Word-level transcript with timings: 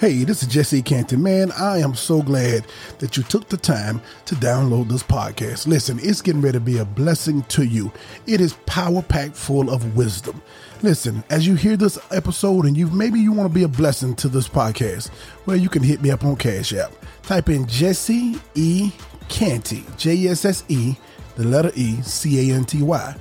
Hey, 0.00 0.24
this 0.24 0.40
is 0.42 0.48
Jesse 0.48 0.80
Canty. 0.80 1.18
Man, 1.18 1.52
I 1.52 1.76
am 1.76 1.94
so 1.94 2.22
glad 2.22 2.64
that 3.00 3.18
you 3.18 3.22
took 3.22 3.50
the 3.50 3.58
time 3.58 4.00
to 4.24 4.34
download 4.34 4.88
this 4.88 5.02
podcast. 5.02 5.66
Listen, 5.66 5.98
it's 6.00 6.22
getting 6.22 6.40
ready 6.40 6.56
to 6.56 6.64
be 6.64 6.78
a 6.78 6.86
blessing 6.86 7.42
to 7.48 7.66
you. 7.66 7.92
It 8.26 8.40
is 8.40 8.54
power 8.64 9.02
packed 9.02 9.36
full 9.36 9.68
of 9.68 9.94
wisdom. 9.94 10.40
Listen, 10.80 11.22
as 11.28 11.46
you 11.46 11.54
hear 11.54 11.76
this 11.76 11.98
episode 12.12 12.64
and 12.64 12.78
you 12.78 12.86
maybe 12.86 13.20
you 13.20 13.30
want 13.30 13.50
to 13.50 13.54
be 13.54 13.64
a 13.64 13.68
blessing 13.68 14.16
to 14.16 14.28
this 14.28 14.48
podcast, 14.48 15.10
well, 15.44 15.58
you 15.58 15.68
can 15.68 15.82
hit 15.82 16.00
me 16.00 16.10
up 16.10 16.24
on 16.24 16.34
Cash 16.34 16.72
App. 16.72 16.92
Type 17.24 17.50
in 17.50 17.66
Jesse 17.66 18.40
E. 18.54 18.92
Canty, 19.28 19.84
J 19.98 20.28
S 20.28 20.46
S 20.46 20.64
E, 20.68 20.94
the 21.36 21.44
letter 21.44 21.72
E, 21.74 22.00
C 22.00 22.50
A 22.50 22.54
N 22.54 22.64
T 22.64 22.82
Y, 22.82 23.14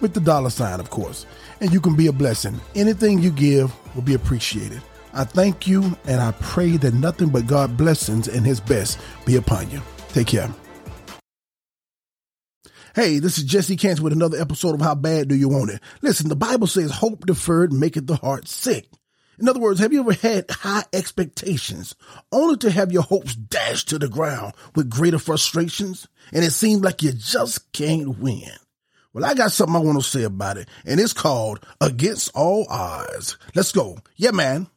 with 0.00 0.14
the 0.14 0.20
dollar 0.20 0.48
sign, 0.48 0.80
of 0.80 0.88
course. 0.88 1.26
And 1.60 1.74
you 1.74 1.80
can 1.82 1.94
be 1.94 2.06
a 2.06 2.12
blessing. 2.12 2.58
Anything 2.74 3.18
you 3.18 3.30
give 3.30 3.70
will 3.94 4.00
be 4.00 4.14
appreciated. 4.14 4.80
I 5.14 5.24
thank 5.24 5.66
you 5.66 5.96
and 6.06 6.20
I 6.20 6.32
pray 6.40 6.76
that 6.78 6.94
nothing 6.94 7.28
but 7.28 7.46
God 7.46 7.76
blessings 7.76 8.28
and 8.28 8.46
his 8.46 8.60
best 8.60 8.98
be 9.26 9.36
upon 9.36 9.70
you. 9.70 9.80
Take 10.08 10.28
care. 10.28 10.50
Hey, 12.94 13.20
this 13.20 13.38
is 13.38 13.44
Jesse 13.44 13.76
Canty 13.76 14.02
with 14.02 14.12
another 14.12 14.38
episode 14.38 14.74
of 14.74 14.82
How 14.82 14.94
Bad 14.94 15.28
Do 15.28 15.34
You 15.34 15.48
Want 15.48 15.70
It? 15.70 15.80
Listen, 16.02 16.28
the 16.28 16.36
Bible 16.36 16.66
says 16.66 16.90
hope 16.90 17.24
deferred 17.24 17.72
maketh 17.72 18.06
the 18.06 18.16
heart 18.16 18.48
sick. 18.48 18.86
In 19.38 19.48
other 19.48 19.60
words, 19.60 19.80
have 19.80 19.94
you 19.94 20.00
ever 20.00 20.12
had 20.12 20.50
high 20.50 20.84
expectations 20.92 21.94
only 22.30 22.58
to 22.58 22.70
have 22.70 22.92
your 22.92 23.02
hopes 23.02 23.34
dashed 23.34 23.88
to 23.88 23.98
the 23.98 24.08
ground 24.08 24.52
with 24.74 24.90
greater 24.90 25.18
frustrations 25.18 26.06
and 26.32 26.44
it 26.44 26.50
seems 26.50 26.82
like 26.82 27.02
you 27.02 27.12
just 27.12 27.72
can't 27.72 28.18
win? 28.18 28.50
Well, 29.14 29.24
I 29.24 29.32
got 29.34 29.52
something 29.52 29.74
I 29.74 29.78
want 29.78 29.98
to 29.98 30.04
say 30.04 30.24
about 30.24 30.58
it 30.58 30.68
and 30.84 31.00
it's 31.00 31.14
called 31.14 31.64
Against 31.80 32.30
All 32.34 32.66
Odds. 32.68 33.38
Let's 33.54 33.72
go. 33.72 33.98
Yeah, 34.16 34.32
man. 34.32 34.68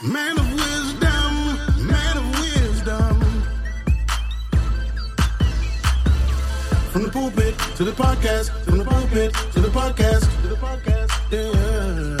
Man 0.00 0.38
of 0.38 0.52
wisdom, 0.52 1.88
man 1.88 2.16
of 2.16 2.30
wisdom. 2.38 3.20
From 6.92 7.02
the 7.02 7.10
pulpit 7.12 7.58
to 7.76 7.82
the 7.82 7.90
podcast, 7.90 8.50
from 8.64 8.78
the 8.78 8.84
pulpit 8.84 9.34
to 9.54 9.60
the 9.60 9.68
podcast, 9.68 10.42
to 10.42 10.48
the 10.48 10.54
podcast, 10.54 11.10
yeah. 11.32 12.17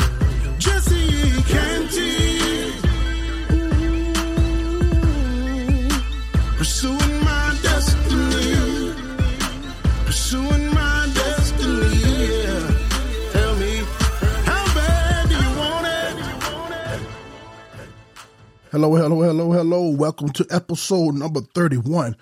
Hello, 18.70 18.94
hello, 18.96 19.22
hello, 19.22 19.50
hello. 19.52 19.88
Welcome 19.88 20.28
to 20.32 20.46
episode 20.50 21.14
number 21.14 21.40
31 21.40 22.14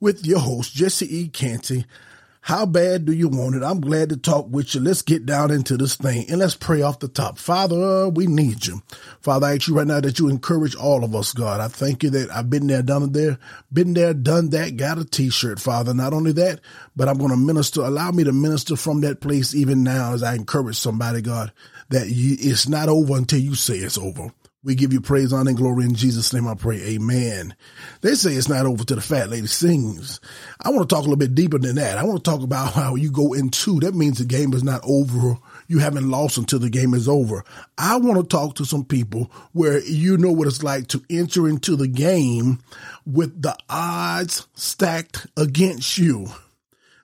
with 0.00 0.26
your 0.26 0.38
host, 0.38 0.74
Jesse 0.74 1.06
E. 1.06 1.28
Canty. 1.28 1.86
How 2.42 2.66
bad 2.66 3.06
do 3.06 3.12
you 3.14 3.28
want 3.28 3.54
it? 3.54 3.62
I'm 3.62 3.80
glad 3.80 4.10
to 4.10 4.18
talk 4.18 4.48
with 4.50 4.74
you. 4.74 4.82
Let's 4.82 5.00
get 5.00 5.24
down 5.24 5.50
into 5.50 5.78
this 5.78 5.94
thing 5.94 6.26
and 6.28 6.40
let's 6.40 6.56
pray 6.56 6.82
off 6.82 6.98
the 6.98 7.08
top. 7.08 7.38
Father, 7.38 8.10
we 8.10 8.26
need 8.26 8.66
you. 8.66 8.82
Father, 9.22 9.46
I 9.46 9.54
ask 9.54 9.66
you 9.66 9.74
right 9.74 9.86
now 9.86 9.98
that 10.00 10.18
you 10.18 10.28
encourage 10.28 10.76
all 10.76 11.04
of 11.04 11.14
us, 11.14 11.32
God. 11.32 11.62
I 11.62 11.68
thank 11.68 12.02
you 12.02 12.10
that 12.10 12.30
I've 12.30 12.50
been 12.50 12.66
there, 12.66 12.82
done 12.82 13.04
it 13.04 13.14
there, 13.14 13.38
been 13.72 13.94
there, 13.94 14.12
done 14.12 14.50
that, 14.50 14.76
got 14.76 14.98
a 14.98 15.06
t-shirt, 15.06 15.58
Father. 15.58 15.94
Not 15.94 16.12
only 16.12 16.32
that, 16.32 16.60
but 16.94 17.08
I'm 17.08 17.16
going 17.16 17.30
to 17.30 17.36
minister, 17.38 17.80
allow 17.80 18.10
me 18.10 18.24
to 18.24 18.32
minister 18.32 18.76
from 18.76 19.00
that 19.00 19.22
place 19.22 19.54
even 19.54 19.82
now 19.82 20.12
as 20.12 20.22
I 20.22 20.34
encourage 20.34 20.76
somebody, 20.76 21.22
God, 21.22 21.50
that 21.88 22.10
you, 22.10 22.36
it's 22.38 22.68
not 22.68 22.90
over 22.90 23.16
until 23.16 23.40
you 23.40 23.54
say 23.54 23.76
it's 23.76 23.96
over. 23.96 24.32
We 24.64 24.74
give 24.74 24.94
you 24.94 25.02
praise, 25.02 25.30
honor, 25.30 25.50
and 25.50 25.58
glory 25.58 25.84
in 25.84 25.94
Jesus' 25.94 26.32
name. 26.32 26.48
I 26.48 26.54
pray. 26.54 26.80
Amen. 26.80 27.54
They 28.00 28.14
say 28.14 28.32
it's 28.32 28.48
not 28.48 28.64
over 28.64 28.82
till 28.82 28.96
the 28.96 29.02
fat 29.02 29.28
lady 29.28 29.46
sings. 29.46 30.20
I 30.58 30.70
want 30.70 30.88
to 30.88 30.92
talk 30.92 31.02
a 31.02 31.02
little 31.02 31.16
bit 31.16 31.34
deeper 31.34 31.58
than 31.58 31.76
that. 31.76 31.98
I 31.98 32.04
want 32.04 32.24
to 32.24 32.30
talk 32.30 32.42
about 32.42 32.72
how 32.72 32.94
you 32.94 33.10
go 33.12 33.34
into 33.34 33.78
that 33.80 33.94
means 33.94 34.18
the 34.18 34.24
game 34.24 34.54
is 34.54 34.64
not 34.64 34.80
over. 34.82 35.36
You 35.68 35.80
haven't 35.80 36.10
lost 36.10 36.38
until 36.38 36.60
the 36.60 36.70
game 36.70 36.94
is 36.94 37.08
over. 37.08 37.44
I 37.76 37.98
want 37.98 38.18
to 38.18 38.26
talk 38.26 38.54
to 38.54 38.64
some 38.64 38.86
people 38.86 39.30
where 39.52 39.80
you 39.80 40.16
know 40.16 40.32
what 40.32 40.48
it's 40.48 40.62
like 40.62 40.88
to 40.88 41.02
enter 41.10 41.46
into 41.46 41.76
the 41.76 41.88
game 41.88 42.60
with 43.04 43.42
the 43.42 43.56
odds 43.68 44.46
stacked 44.54 45.26
against 45.36 45.98
you. 45.98 46.28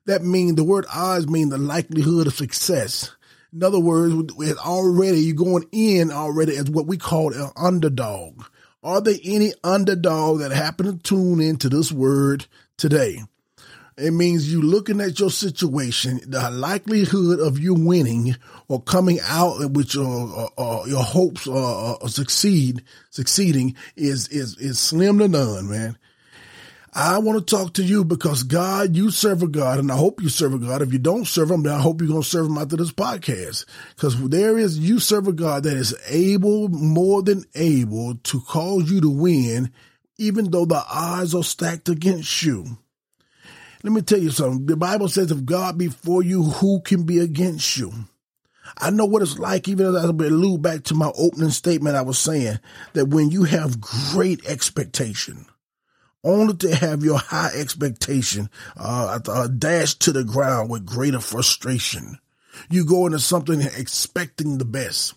That 0.07 0.25
means 0.25 0.55
the 0.55 0.65
word 0.65 0.87
odds 0.93 1.29
mean 1.29 1.51
the 1.51 1.59
likelihood 1.59 2.27
of 2.27 2.35
success. 2.35 3.15
In 3.53 3.65
other 3.65 3.81
words, 3.81 4.33
already 4.59 5.21
you're 5.21 5.35
going 5.35 5.67
in 5.73 6.13
already 6.13 6.57
as 6.57 6.71
what 6.71 6.87
we 6.87 6.97
call 6.97 7.33
an 7.33 7.51
underdog. 7.57 8.45
Are 8.83 9.01
there 9.01 9.19
any 9.25 9.53
underdog 9.65 10.41
that 10.41 10.53
happen 10.53 10.87
to 10.87 10.99
tune 10.99 11.41
into 11.41 11.69
this 11.69 11.93
word 11.93 12.47
today? 12.77 13.23
It 13.97 14.13
means 14.13 14.51
you 14.51 14.63
looking 14.63 15.01
at 15.01 15.21
your 15.21 15.31
situation, 15.31 16.21
the 16.27 16.51
likelihood 16.51 17.39
of 17.39 17.59
you 17.59 17.75
winning 17.75 18.37
or 18.69 18.81
coming 18.81 19.19
out 19.29 19.71
with 19.73 19.95
your 19.95 20.07
uh, 20.07 20.49
uh, 20.57 20.85
your 20.87 21.03
hopes 21.03 21.47
uh, 21.47 21.95
uh, 21.95 22.09
succeed 22.09 22.83
succeeding 23.11 23.75
is 23.97 24.29
is 24.29 24.57
is 24.57 24.79
slim 24.79 25.19
to 25.19 25.29
none, 25.29 25.69
man. 25.69 25.99
I 26.93 27.19
want 27.19 27.39
to 27.39 27.57
talk 27.57 27.75
to 27.75 27.85
you 27.85 28.05
because 28.05 28.43
God, 28.43 28.97
you 28.97 29.13
serve 29.13 29.45
a 29.45 29.47
God, 29.47 29.79
and 29.79 29.93
I 29.93 29.97
hope 29.97 30.21
you 30.21 30.29
serve 30.29 30.55
a 30.55 30.59
God. 30.59 30.83
If 30.83 30.93
you 30.93 30.99
don't 30.99 31.25
serve 31.25 31.51
him, 31.53 31.63
then 31.63 31.73
I 31.73 31.81
hope 31.81 32.01
you're 32.01 32.11
going 32.11 32.23
to 32.23 32.29
serve 32.29 32.47
him 32.47 32.59
after 32.59 32.77
this 32.77 32.91
podcast. 32.91 33.65
Because 33.95 34.21
there 34.29 34.59
is, 34.59 34.77
you 34.77 34.99
serve 34.99 35.29
a 35.29 35.33
God 35.33 35.63
that 35.63 35.77
is 35.77 35.95
able, 36.09 36.69
more 36.69 37.23
than 37.23 37.45
able, 37.55 38.17
to 38.17 38.41
cause 38.41 38.91
you 38.91 39.01
to 39.03 39.09
win, 39.09 39.71
even 40.19 40.51
though 40.51 40.65
the 40.65 40.83
odds 40.91 41.33
are 41.33 41.45
stacked 41.45 41.89
against 41.89 42.43
you. 42.43 42.67
Let 43.85 43.93
me 43.93 44.03
tell 44.03 44.19
you 44.19 44.31
something. 44.31 44.67
The 44.67 44.77
Bible 44.77 45.09
says, 45.09 45.31
if 45.31 45.45
God 45.45 45.79
be 45.79 45.89
for 45.89 46.25
you, 46.25 46.43
who 46.43 46.81
can 46.81 47.05
be 47.05 47.21
against 47.21 47.77
you? 47.77 47.93
I 48.77 48.91
know 48.91 49.05
what 49.05 49.23
it's 49.23 49.39
like, 49.39 49.69
even 49.69 49.87
as 49.87 49.95
I 49.95 50.09
allude 50.09 50.63
back 50.63 50.83
to 50.85 50.95
my 50.95 51.13
opening 51.17 51.51
statement, 51.51 51.97
I 51.97 52.03
was 52.03 52.19
saying 52.19 52.59
that 52.95 53.07
when 53.07 53.31
you 53.31 53.45
have 53.45 53.81
great 53.81 54.45
expectation, 54.45 55.47
only 56.25 56.55
to 56.57 56.75
have 56.75 57.03
your 57.03 57.19
high 57.19 57.51
expectation 57.55 58.51
uh, 58.77 59.21
uh, 59.27 59.49
dashed 59.49 60.01
to 60.03 60.13
the 60.13 60.25
ground 60.25 60.71
with 60.71 60.87
greater 60.87 61.21
frustration. 61.21 62.19
You 62.69 62.85
go 62.85 63.07
into 63.07 63.19
something 63.19 63.61
expecting 63.61 64.59
the 64.59 64.65
best. 64.65 65.15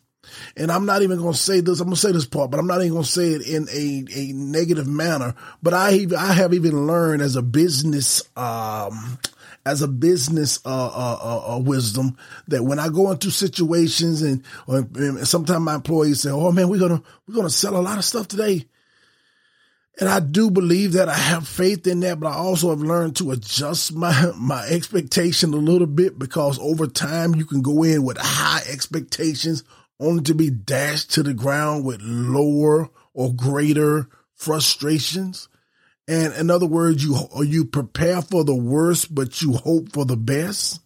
And 0.56 0.72
I'm 0.72 0.86
not 0.86 1.02
even 1.02 1.20
going 1.20 1.34
to 1.34 1.40
say 1.40 1.60
this. 1.60 1.80
I'm 1.80 1.88
going 1.88 1.96
to 1.96 2.02
say 2.02 2.12
this 2.12 2.26
part, 2.26 2.50
but 2.50 2.60
I'm 2.60 2.68
not 2.68 2.80
even 2.80 2.94
going 2.94 3.04
to 3.04 3.10
say 3.10 3.34
it 3.34 3.48
in 3.48 3.68
a, 3.70 4.06
a 4.20 4.34
negative 4.34 4.88
manner. 4.88 5.36
But 5.62 5.74
I, 5.74 6.08
I 6.18 6.34
have 6.34 6.54
even 6.54 6.88
learned 6.88 7.22
as 7.22 7.36
a 7.36 7.42
business, 7.42 8.24
um, 8.38 9.20
as 9.66 9.82
a 9.82 9.88
business 9.88 10.60
uh, 10.66 10.70
uh, 10.70 11.20
uh, 11.22 11.56
uh, 11.56 11.60
wisdom 11.60 12.18
that 12.48 12.64
when 12.64 12.80
I 12.80 12.90
go 12.90 13.12
into 13.12 13.32
situations 13.32 14.22
and, 14.22 14.44
and 14.68 15.28
sometimes 15.28 15.62
my 15.62 15.76
employees 15.76 16.22
say, 16.22 16.32
"Oh 16.32 16.52
man, 16.52 16.70
we're 16.70 16.80
gonna 16.80 17.02
we're 17.28 17.36
gonna 17.36 17.50
sell 17.50 17.78
a 17.78 17.82
lot 17.82 17.98
of 17.98 18.06
stuff 18.06 18.28
today," 18.28 18.66
And 20.00 20.10
I 20.10 20.20
do 20.20 20.50
believe 20.50 20.94
that 20.94 21.08
I 21.08 21.14
have 21.14 21.48
faith 21.48 21.86
in 21.86 22.00
that, 22.00 22.20
but 22.20 22.28
I 22.28 22.36
also 22.36 22.70
have 22.72 22.80
learned 22.80 23.16
to 23.18 23.32
adjust 23.32 23.94
my, 23.94 24.32
my 24.36 24.66
expectation 24.66 25.54
a 25.54 25.58
little 25.58 25.88
bit 25.88 26.18
because 26.18 26.58
over 26.60 26.88
time 26.88 27.36
you 27.36 27.46
can 27.46 27.62
go 27.62 27.84
in 27.84 28.04
with 28.04 28.18
high 28.18 28.64
expectations 28.72 29.64
only 30.00 30.24
to 30.24 30.34
be 30.34 30.50
dashed 30.50 31.12
to 31.14 31.24
the 31.24 31.34
ground 31.34 31.86
with 31.86 32.02
lower 32.02 32.90
or 33.14 33.34
greater 33.34 34.10
frustrations. 34.36 35.48
And 36.08 36.34
in 36.34 36.50
other 36.50 36.66
words, 36.66 37.04
you, 37.04 37.16
you 37.44 37.64
prepare 37.64 38.22
for 38.22 38.44
the 38.44 38.56
worst, 38.56 39.14
but 39.14 39.42
you 39.42 39.54
hope 39.54 39.94
for 39.94 40.06
the 40.06 40.18
best. 40.18 40.82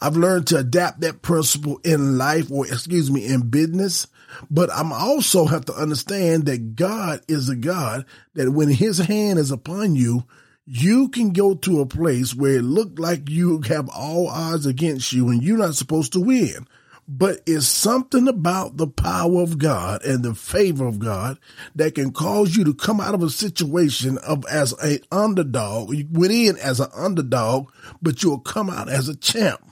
I've 0.00 0.16
learned 0.16 0.48
to 0.48 0.58
adapt 0.58 1.00
that 1.00 1.22
principle 1.22 1.80
in 1.84 2.18
life 2.18 2.50
or 2.50 2.66
excuse 2.66 3.10
me, 3.10 3.26
in 3.26 3.48
business. 3.48 4.08
But 4.50 4.70
I'm 4.72 4.92
also 4.92 5.46
have 5.46 5.64
to 5.66 5.74
understand 5.74 6.46
that 6.46 6.76
God 6.76 7.20
is 7.28 7.48
a 7.48 7.56
God 7.56 8.04
that 8.34 8.50
when 8.50 8.68
his 8.68 8.98
hand 8.98 9.38
is 9.38 9.50
upon 9.50 9.96
you, 9.96 10.24
you 10.66 11.08
can 11.08 11.32
go 11.32 11.54
to 11.54 11.80
a 11.80 11.86
place 11.86 12.34
where 12.34 12.56
it 12.56 12.62
looked 12.62 12.98
like 12.98 13.30
you 13.30 13.62
have 13.62 13.88
all 13.88 14.28
odds 14.28 14.66
against 14.66 15.12
you 15.14 15.28
and 15.28 15.42
you're 15.42 15.56
not 15.56 15.74
supposed 15.74 16.12
to 16.12 16.20
win. 16.20 16.66
But 17.10 17.40
it's 17.46 17.66
something 17.66 18.28
about 18.28 18.76
the 18.76 18.86
power 18.86 19.40
of 19.40 19.56
God 19.56 20.04
and 20.04 20.22
the 20.22 20.34
favor 20.34 20.86
of 20.86 20.98
God 20.98 21.38
that 21.74 21.94
can 21.94 22.12
cause 22.12 22.54
you 22.54 22.64
to 22.64 22.74
come 22.74 23.00
out 23.00 23.14
of 23.14 23.22
a 23.22 23.30
situation 23.30 24.18
of 24.18 24.44
as 24.44 24.74
a 24.84 25.00
underdog. 25.10 25.94
You 25.94 26.06
went 26.10 26.34
in 26.34 26.58
as 26.58 26.80
an 26.80 26.90
underdog, 26.94 27.70
but 28.02 28.22
you'll 28.22 28.40
come 28.40 28.68
out 28.68 28.90
as 28.90 29.08
a 29.08 29.16
champ. 29.16 29.67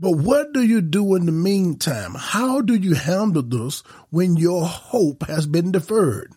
But 0.00 0.12
what 0.12 0.54
do 0.54 0.62
you 0.62 0.80
do 0.80 1.14
in 1.14 1.26
the 1.26 1.32
meantime? 1.32 2.14
How 2.16 2.62
do 2.62 2.74
you 2.74 2.94
handle 2.94 3.42
this 3.42 3.80
when 4.08 4.36
your 4.36 4.64
hope 4.64 5.26
has 5.26 5.46
been 5.46 5.72
deferred? 5.72 6.32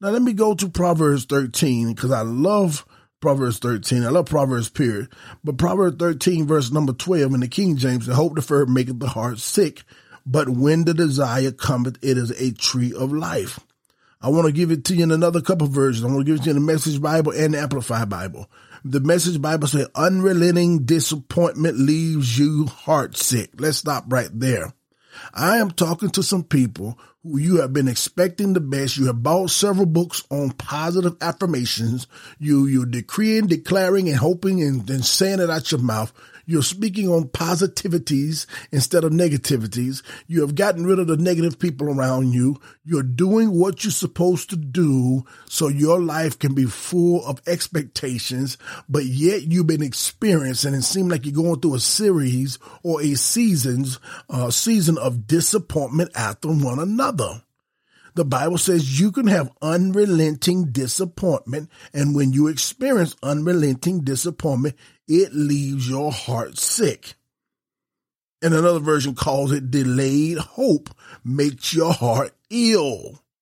Now 0.00 0.10
let 0.10 0.22
me 0.22 0.32
go 0.32 0.54
to 0.54 0.68
Proverbs 0.68 1.24
13 1.24 1.94
because 1.94 2.10
I 2.10 2.22
love 2.22 2.84
Proverbs 3.20 3.60
13. 3.60 4.02
I 4.02 4.08
love 4.08 4.26
Proverbs 4.26 4.70
period. 4.70 5.08
But 5.44 5.56
Proverbs 5.56 5.98
13 5.98 6.48
verse 6.48 6.72
number 6.72 6.92
12 6.92 7.32
in 7.32 7.40
the 7.40 7.48
King 7.48 7.76
James, 7.76 8.06
the 8.06 8.14
hope 8.16 8.34
deferred 8.34 8.68
maketh 8.68 8.98
the 8.98 9.08
heart 9.08 9.38
sick, 9.38 9.84
but 10.26 10.48
when 10.48 10.84
the 10.84 10.92
desire 10.92 11.52
cometh, 11.52 11.98
it 12.02 12.18
is 12.18 12.32
a 12.32 12.52
tree 12.54 12.92
of 12.92 13.12
life. 13.12 13.60
I 14.20 14.30
want 14.30 14.46
to 14.46 14.52
give 14.52 14.72
it 14.72 14.84
to 14.86 14.96
you 14.96 15.04
in 15.04 15.12
another 15.12 15.40
couple 15.40 15.68
versions. 15.68 16.04
I 16.04 16.08
want 16.08 16.26
to 16.26 16.32
give 16.32 16.40
it 16.40 16.44
to 16.44 16.50
you 16.50 16.56
in 16.56 16.66
the 16.66 16.72
Message 16.72 17.00
Bible 17.00 17.30
and 17.30 17.54
the 17.54 17.60
Amplified 17.60 18.08
Bible. 18.08 18.50
The 18.88 19.00
Message 19.00 19.42
Bible 19.42 19.66
says, 19.66 19.88
unrelenting 19.96 20.84
disappointment 20.84 21.76
leaves 21.76 22.38
you 22.38 22.66
heart 22.66 23.16
sick. 23.16 23.50
Let's 23.58 23.78
stop 23.78 24.04
right 24.06 24.28
there. 24.32 24.72
I 25.34 25.56
am 25.56 25.72
talking 25.72 26.10
to 26.10 26.22
some 26.22 26.44
people 26.44 26.96
who 27.24 27.38
you 27.38 27.60
have 27.62 27.72
been 27.72 27.88
expecting 27.88 28.52
the 28.52 28.60
best. 28.60 28.96
You 28.96 29.06
have 29.06 29.24
bought 29.24 29.50
several 29.50 29.86
books 29.86 30.22
on 30.30 30.52
positive 30.52 31.16
affirmations. 31.20 32.06
You, 32.38 32.66
you're 32.66 32.86
decreeing, 32.86 33.48
declaring, 33.48 34.08
and 34.08 34.18
hoping 34.18 34.62
and, 34.62 34.88
and 34.88 35.04
saying 35.04 35.40
it 35.40 35.50
out 35.50 35.72
your 35.72 35.80
mouth. 35.80 36.12
You're 36.48 36.62
speaking 36.62 37.08
on 37.08 37.24
positivities 37.24 38.46
instead 38.70 39.02
of 39.02 39.10
negativities. 39.10 40.02
You 40.28 40.42
have 40.42 40.54
gotten 40.54 40.86
rid 40.86 41.00
of 41.00 41.08
the 41.08 41.16
negative 41.16 41.58
people 41.58 41.88
around 41.88 42.32
you. 42.32 42.60
You're 42.84 43.02
doing 43.02 43.50
what 43.50 43.82
you're 43.82 43.90
supposed 43.90 44.50
to 44.50 44.56
do 44.56 45.24
so 45.48 45.66
your 45.66 46.00
life 46.00 46.38
can 46.38 46.54
be 46.54 46.66
full 46.66 47.26
of 47.26 47.42
expectations, 47.48 48.58
but 48.88 49.04
yet 49.04 49.42
you've 49.42 49.66
been 49.66 49.82
experiencing 49.82 50.66
and 50.66 50.76
it 50.76 50.82
seems 50.82 51.10
like 51.10 51.24
you're 51.24 51.34
going 51.34 51.60
through 51.60 51.74
a 51.74 51.80
series 51.80 52.58
or 52.82 53.02
a 53.02 53.14
seasons, 53.14 53.98
uh, 54.30 54.50
season 54.50 54.98
of 54.98 55.26
disappointment 55.26 56.10
after 56.14 56.48
one 56.48 56.78
another. 56.78 57.42
The 58.14 58.24
Bible 58.24 58.56
says 58.56 58.98
you 58.98 59.12
can 59.12 59.26
have 59.26 59.52
unrelenting 59.60 60.72
disappointment. 60.72 61.70
And 61.92 62.14
when 62.16 62.32
you 62.32 62.46
experience 62.46 63.14
unrelenting 63.22 64.04
disappointment, 64.04 64.74
it 65.08 65.34
leaves 65.34 65.88
your 65.88 66.12
heart 66.12 66.58
sick. 66.58 67.14
And 68.42 68.54
another 68.54 68.80
version 68.80 69.14
calls 69.14 69.52
it 69.52 69.70
delayed 69.70 70.38
hope 70.38 70.90
makes 71.24 71.74
your 71.74 71.92
heart 71.92 72.32
ill. 72.50 73.22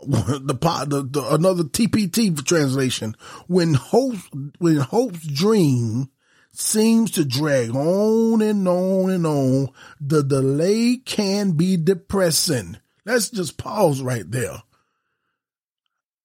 The, 0.00 0.54
the, 0.86 1.02
the 1.10 1.34
another 1.34 1.64
TPT 1.64 2.44
translation 2.46 3.16
when 3.48 3.74
hope 3.74 4.14
when 4.58 4.76
hope's 4.76 5.26
dream 5.26 6.08
seems 6.52 7.10
to 7.12 7.24
drag 7.24 7.74
on 7.74 8.40
and 8.40 8.68
on 8.68 9.10
and 9.10 9.26
on, 9.26 9.70
the 10.00 10.22
delay 10.22 10.98
can 11.04 11.52
be 11.52 11.76
depressing. 11.76 12.76
Let's 13.04 13.30
just 13.30 13.58
pause 13.58 14.00
right 14.00 14.30
there. 14.30 14.62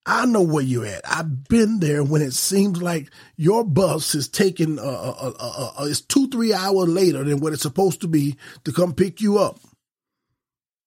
I 0.05 0.25
know 0.25 0.41
where 0.41 0.63
you're 0.63 0.85
at. 0.85 1.01
I've 1.09 1.47
been 1.47 1.79
there 1.79 2.03
when 2.03 2.21
it 2.21 2.33
seems 2.33 2.81
like 2.81 3.09
your 3.37 3.63
bus 3.63 4.15
is 4.15 4.27
taking, 4.27 4.77
uh, 4.77 4.81
uh, 4.81 5.31
uh, 5.39 5.71
uh, 5.77 5.85
it's 5.85 6.01
two, 6.01 6.27
three 6.27 6.53
hours 6.53 6.89
later 6.89 7.23
than 7.23 7.39
what 7.39 7.53
it's 7.53 7.61
supposed 7.61 8.01
to 8.01 8.07
be 8.07 8.35
to 8.65 8.73
come 8.73 8.93
pick 8.93 9.21
you 9.21 9.37
up 9.37 9.59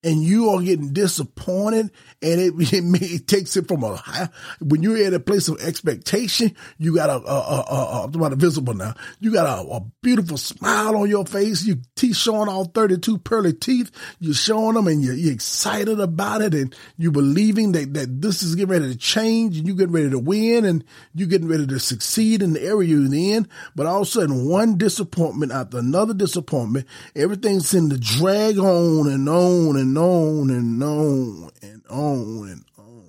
and 0.07 0.23
you 0.23 0.51
are 0.51 0.63
getting 0.63 0.93
disappointed 0.93 1.91
and 2.23 2.41
it, 2.41 2.55
it, 2.73 3.03
it, 3.03 3.27
takes 3.27 3.57
it 3.57 3.67
from 3.67 3.83
a 3.83 3.97
high, 3.97 4.29
when 4.61 4.83
you're 4.83 5.05
at 5.05 5.13
a 5.13 5.21
place 5.21 5.49
of 5.49 5.61
expectation, 5.61 6.55
you 6.79 6.95
got 6.95 7.11
a, 7.11 7.15
a, 7.15 7.19
a, 7.19 7.65
a 7.69 8.05
I'm 8.05 8.15
about 8.15 8.33
visible 8.35 8.73
now, 8.73 8.95
you 9.19 9.33
got 9.33 9.47
a, 9.47 9.69
a, 9.69 9.81
beautiful 10.03 10.37
smile 10.37 10.97
on 10.97 11.11
your 11.11 11.27
face, 11.27 11.65
you 11.65 11.81
teeth 11.97 12.17
showing 12.17 12.49
all 12.49 12.67
32 12.67 13.19
pearly 13.19 13.53
teeth, 13.53 13.91
you're 14.21 14.33
showing 14.33 14.75
them 14.75 14.87
and 14.87 15.03
you're, 15.03 15.15
you're, 15.15 15.33
excited 15.33 15.99
about 15.99 16.41
it 16.41 16.55
and 16.55 16.75
you're 16.97 17.11
believing 17.11 17.73
that, 17.73 17.93
that 17.95 18.23
this 18.23 18.45
is 18.45 18.55
getting 18.55 18.71
ready 18.71 18.93
to 18.93 18.97
change 18.97 19.59
and 19.59 19.67
you 19.67 19.75
getting 19.75 19.93
ready 19.93 20.11
to 20.11 20.19
win 20.19 20.65
and 20.65 20.85
you're 21.15 21.29
getting 21.29 21.49
ready 21.49 21.67
to 21.67 21.81
succeed 21.81 22.43
in 22.43 22.53
the 22.53 22.63
area 22.63 22.91
you're 22.91 23.13
in. 23.13 23.49
But 23.75 23.87
all 23.87 24.03
of 24.03 24.09
a 24.09 24.11
sudden, 24.11 24.49
one 24.49 24.79
disappointment 24.79 25.51
after 25.51 25.79
another 25.79 26.15
disappointment, 26.15 26.87
everything 27.17 27.59
seems 27.59 27.93
to 27.93 27.99
drag 27.99 28.59
on 28.59 29.09
and 29.09 29.29
on 29.29 29.77
and 29.77 29.96
on 29.97 30.51
and 30.51 30.83
on 30.83 31.51
and 31.63 31.83
on 31.89 32.49
and 32.49 32.65
on. 32.79 33.09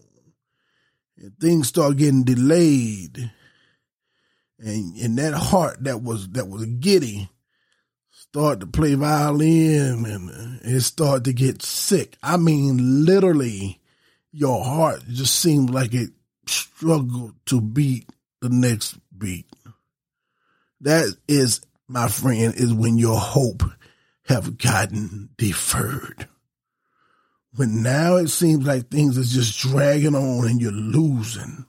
And 1.17 1.39
things 1.39 1.67
start 1.67 1.97
getting 1.97 2.23
delayed. 2.23 3.31
And 4.59 4.97
and 4.97 5.17
that 5.17 5.33
heart 5.33 5.83
that 5.83 6.01
was 6.01 6.29
that 6.29 6.47
was 6.47 6.65
giddy 6.65 7.29
start 8.09 8.59
to 8.59 8.67
play 8.67 8.95
violin 8.95 10.05
and 10.05 10.59
it 10.63 10.81
start 10.81 11.23
to 11.25 11.33
get 11.33 11.61
sick. 11.61 12.17
I 12.23 12.37
mean 12.37 13.05
literally 13.05 13.79
your 14.31 14.63
heart 14.63 15.03
just 15.07 15.39
seems 15.39 15.69
like 15.69 15.93
it 15.93 16.09
struggled 16.45 17.33
to 17.47 17.61
beat 17.61 18.09
the 18.41 18.49
next 18.49 18.97
beat. 19.17 19.47
That 20.81 21.15
is, 21.27 21.61
my 21.87 22.07
friend, 22.07 22.53
is 22.55 22.73
when 22.73 22.97
your 22.97 23.19
hope 23.19 23.63
have 24.25 24.57
gotten 24.57 25.29
deferred 25.37 26.27
when 27.57 27.81
now 27.81 28.17
it 28.17 28.27
seems 28.27 28.65
like 28.65 28.89
things 28.89 29.17
is 29.17 29.33
just 29.33 29.59
dragging 29.59 30.13
on 30.13 30.47
and 30.47 30.61
you're 30.61 30.71
losing. 30.71 31.65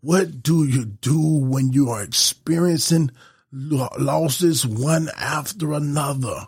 What 0.00 0.42
do 0.42 0.64
you 0.64 0.84
do 0.84 1.20
when 1.20 1.72
you 1.72 1.90
are 1.90 2.02
experiencing 2.02 3.10
losses 3.50 4.64
one 4.64 5.08
after 5.16 5.72
another? 5.72 6.46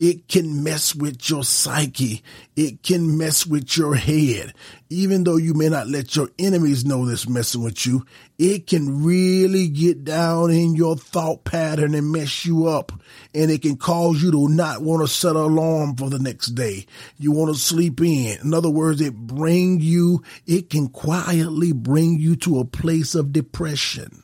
It 0.00 0.26
can 0.26 0.64
mess 0.64 0.92
with 0.92 1.30
your 1.30 1.44
psyche. 1.44 2.24
It 2.56 2.82
can 2.82 3.16
mess 3.16 3.46
with 3.46 3.76
your 3.76 3.94
head. 3.94 4.52
Even 4.90 5.22
though 5.22 5.36
you 5.36 5.54
may 5.54 5.68
not 5.68 5.86
let 5.86 6.16
your 6.16 6.30
enemies 6.36 6.84
know 6.84 7.06
this 7.06 7.28
messing 7.28 7.62
with 7.62 7.86
you, 7.86 8.04
it 8.36 8.66
can 8.66 9.04
really 9.04 9.68
get 9.68 10.02
down 10.02 10.50
in 10.50 10.74
your 10.74 10.96
thought 10.96 11.44
pattern 11.44 11.94
and 11.94 12.10
mess 12.10 12.44
you 12.44 12.66
up. 12.66 12.90
And 13.34 13.52
it 13.52 13.62
can 13.62 13.76
cause 13.76 14.20
you 14.20 14.32
to 14.32 14.48
not 14.48 14.82
want 14.82 15.02
to 15.02 15.08
set 15.08 15.36
an 15.36 15.42
alarm 15.42 15.94
for 15.94 16.10
the 16.10 16.18
next 16.18 16.48
day. 16.48 16.86
You 17.16 17.30
want 17.30 17.54
to 17.54 17.60
sleep 17.60 18.00
in. 18.00 18.38
In 18.42 18.52
other 18.52 18.70
words, 18.70 19.00
it 19.00 19.14
bring 19.14 19.80
you, 19.80 20.24
it 20.44 20.70
can 20.70 20.88
quietly 20.88 21.72
bring 21.72 22.18
you 22.18 22.34
to 22.36 22.58
a 22.58 22.64
place 22.64 23.14
of 23.14 23.32
depression 23.32 24.23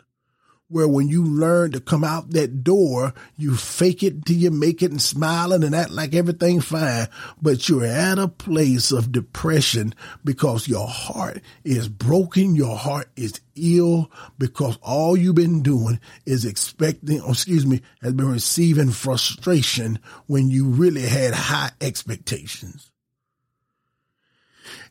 where 0.70 0.86
when 0.86 1.08
you 1.08 1.24
learn 1.24 1.72
to 1.72 1.80
come 1.80 2.04
out 2.04 2.30
that 2.30 2.62
door, 2.62 3.12
you 3.36 3.56
fake 3.56 4.04
it 4.04 4.24
till 4.24 4.36
you 4.36 4.52
make 4.52 4.82
it 4.82 4.92
and 4.92 5.02
smiling 5.02 5.64
and 5.64 5.74
act 5.74 5.90
like 5.90 6.14
everything 6.14 6.60
fine, 6.60 7.08
but 7.42 7.68
you're 7.68 7.84
at 7.84 8.20
a 8.20 8.28
place 8.28 8.92
of 8.92 9.10
depression 9.10 9.92
because 10.24 10.68
your 10.68 10.86
heart 10.86 11.42
is 11.64 11.88
broken. 11.88 12.54
Your 12.54 12.76
heart 12.76 13.08
is 13.16 13.40
ill 13.56 14.12
because 14.38 14.78
all 14.80 15.16
you've 15.16 15.34
been 15.34 15.62
doing 15.62 15.98
is 16.24 16.44
expecting, 16.44 17.20
or 17.20 17.32
excuse 17.32 17.66
me, 17.66 17.82
has 18.00 18.12
been 18.12 18.30
receiving 18.30 18.92
frustration 18.92 19.98
when 20.26 20.50
you 20.50 20.66
really 20.68 21.02
had 21.02 21.34
high 21.34 21.72
expectations. 21.80 22.92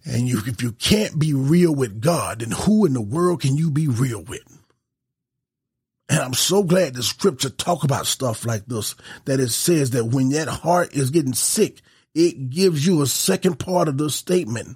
And 0.04 0.28
you, 0.28 0.42
if 0.46 0.62
you 0.62 0.74
can't 0.74 1.18
be 1.18 1.34
real 1.34 1.74
with 1.74 2.02
God, 2.02 2.40
then 2.40 2.52
who 2.52 2.86
in 2.86 2.94
the 2.94 3.02
world 3.02 3.42
can 3.42 3.56
you 3.56 3.72
be 3.72 3.88
real 3.88 4.22
with? 4.22 4.59
And 6.10 6.20
I'm 6.20 6.34
so 6.34 6.64
glad 6.64 6.96
the 6.96 7.04
scripture 7.04 7.52
talk 7.52 7.84
about 7.84 8.08
stuff 8.08 8.44
like 8.44 8.66
this, 8.66 8.96
that 9.26 9.40
it 9.40 9.50
says 9.50 9.92
that 9.92 10.06
when 10.06 10.30
that 10.30 10.48
heart 10.48 10.94
is 10.94 11.12
getting 11.12 11.34
sick, 11.34 11.82
it 12.16 12.50
gives 12.50 12.86
you 12.86 13.02
a 13.02 13.08
second 13.08 13.60
part 13.60 13.88
of 13.88 14.00
the 14.00 14.10
statement. 14.10 14.76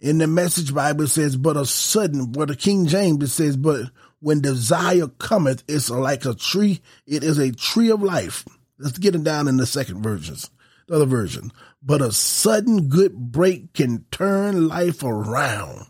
In 0.00 0.18
the 0.18 0.26
message 0.26 0.74
Bible 0.74 1.06
says, 1.06 1.36
but 1.38 1.56
a 1.56 1.64
sudden, 1.64 2.26
but 2.30 2.48
the 2.48 2.56
King 2.56 2.86
James 2.86 3.22
it 3.24 3.28
says, 3.28 3.56
but 3.56 3.86
when 4.20 4.42
desire 4.42 5.08
cometh, 5.08 5.64
it's 5.66 5.88
like 5.88 6.26
a 6.26 6.34
tree. 6.34 6.80
It 7.06 7.24
is 7.24 7.38
a 7.38 7.52
tree 7.52 7.90
of 7.90 8.02
life. 8.02 8.44
Let's 8.78 8.98
get 8.98 9.14
it 9.14 9.24
down 9.24 9.48
in 9.48 9.56
the 9.56 9.66
second 9.66 10.02
versions, 10.02 10.50
the 10.88 10.96
other 10.96 11.06
version. 11.06 11.52
But 11.82 12.02
a 12.02 12.12
sudden 12.12 12.88
good 12.88 13.14
break 13.14 13.72
can 13.72 14.04
turn 14.10 14.68
life 14.68 15.02
around. 15.02 15.86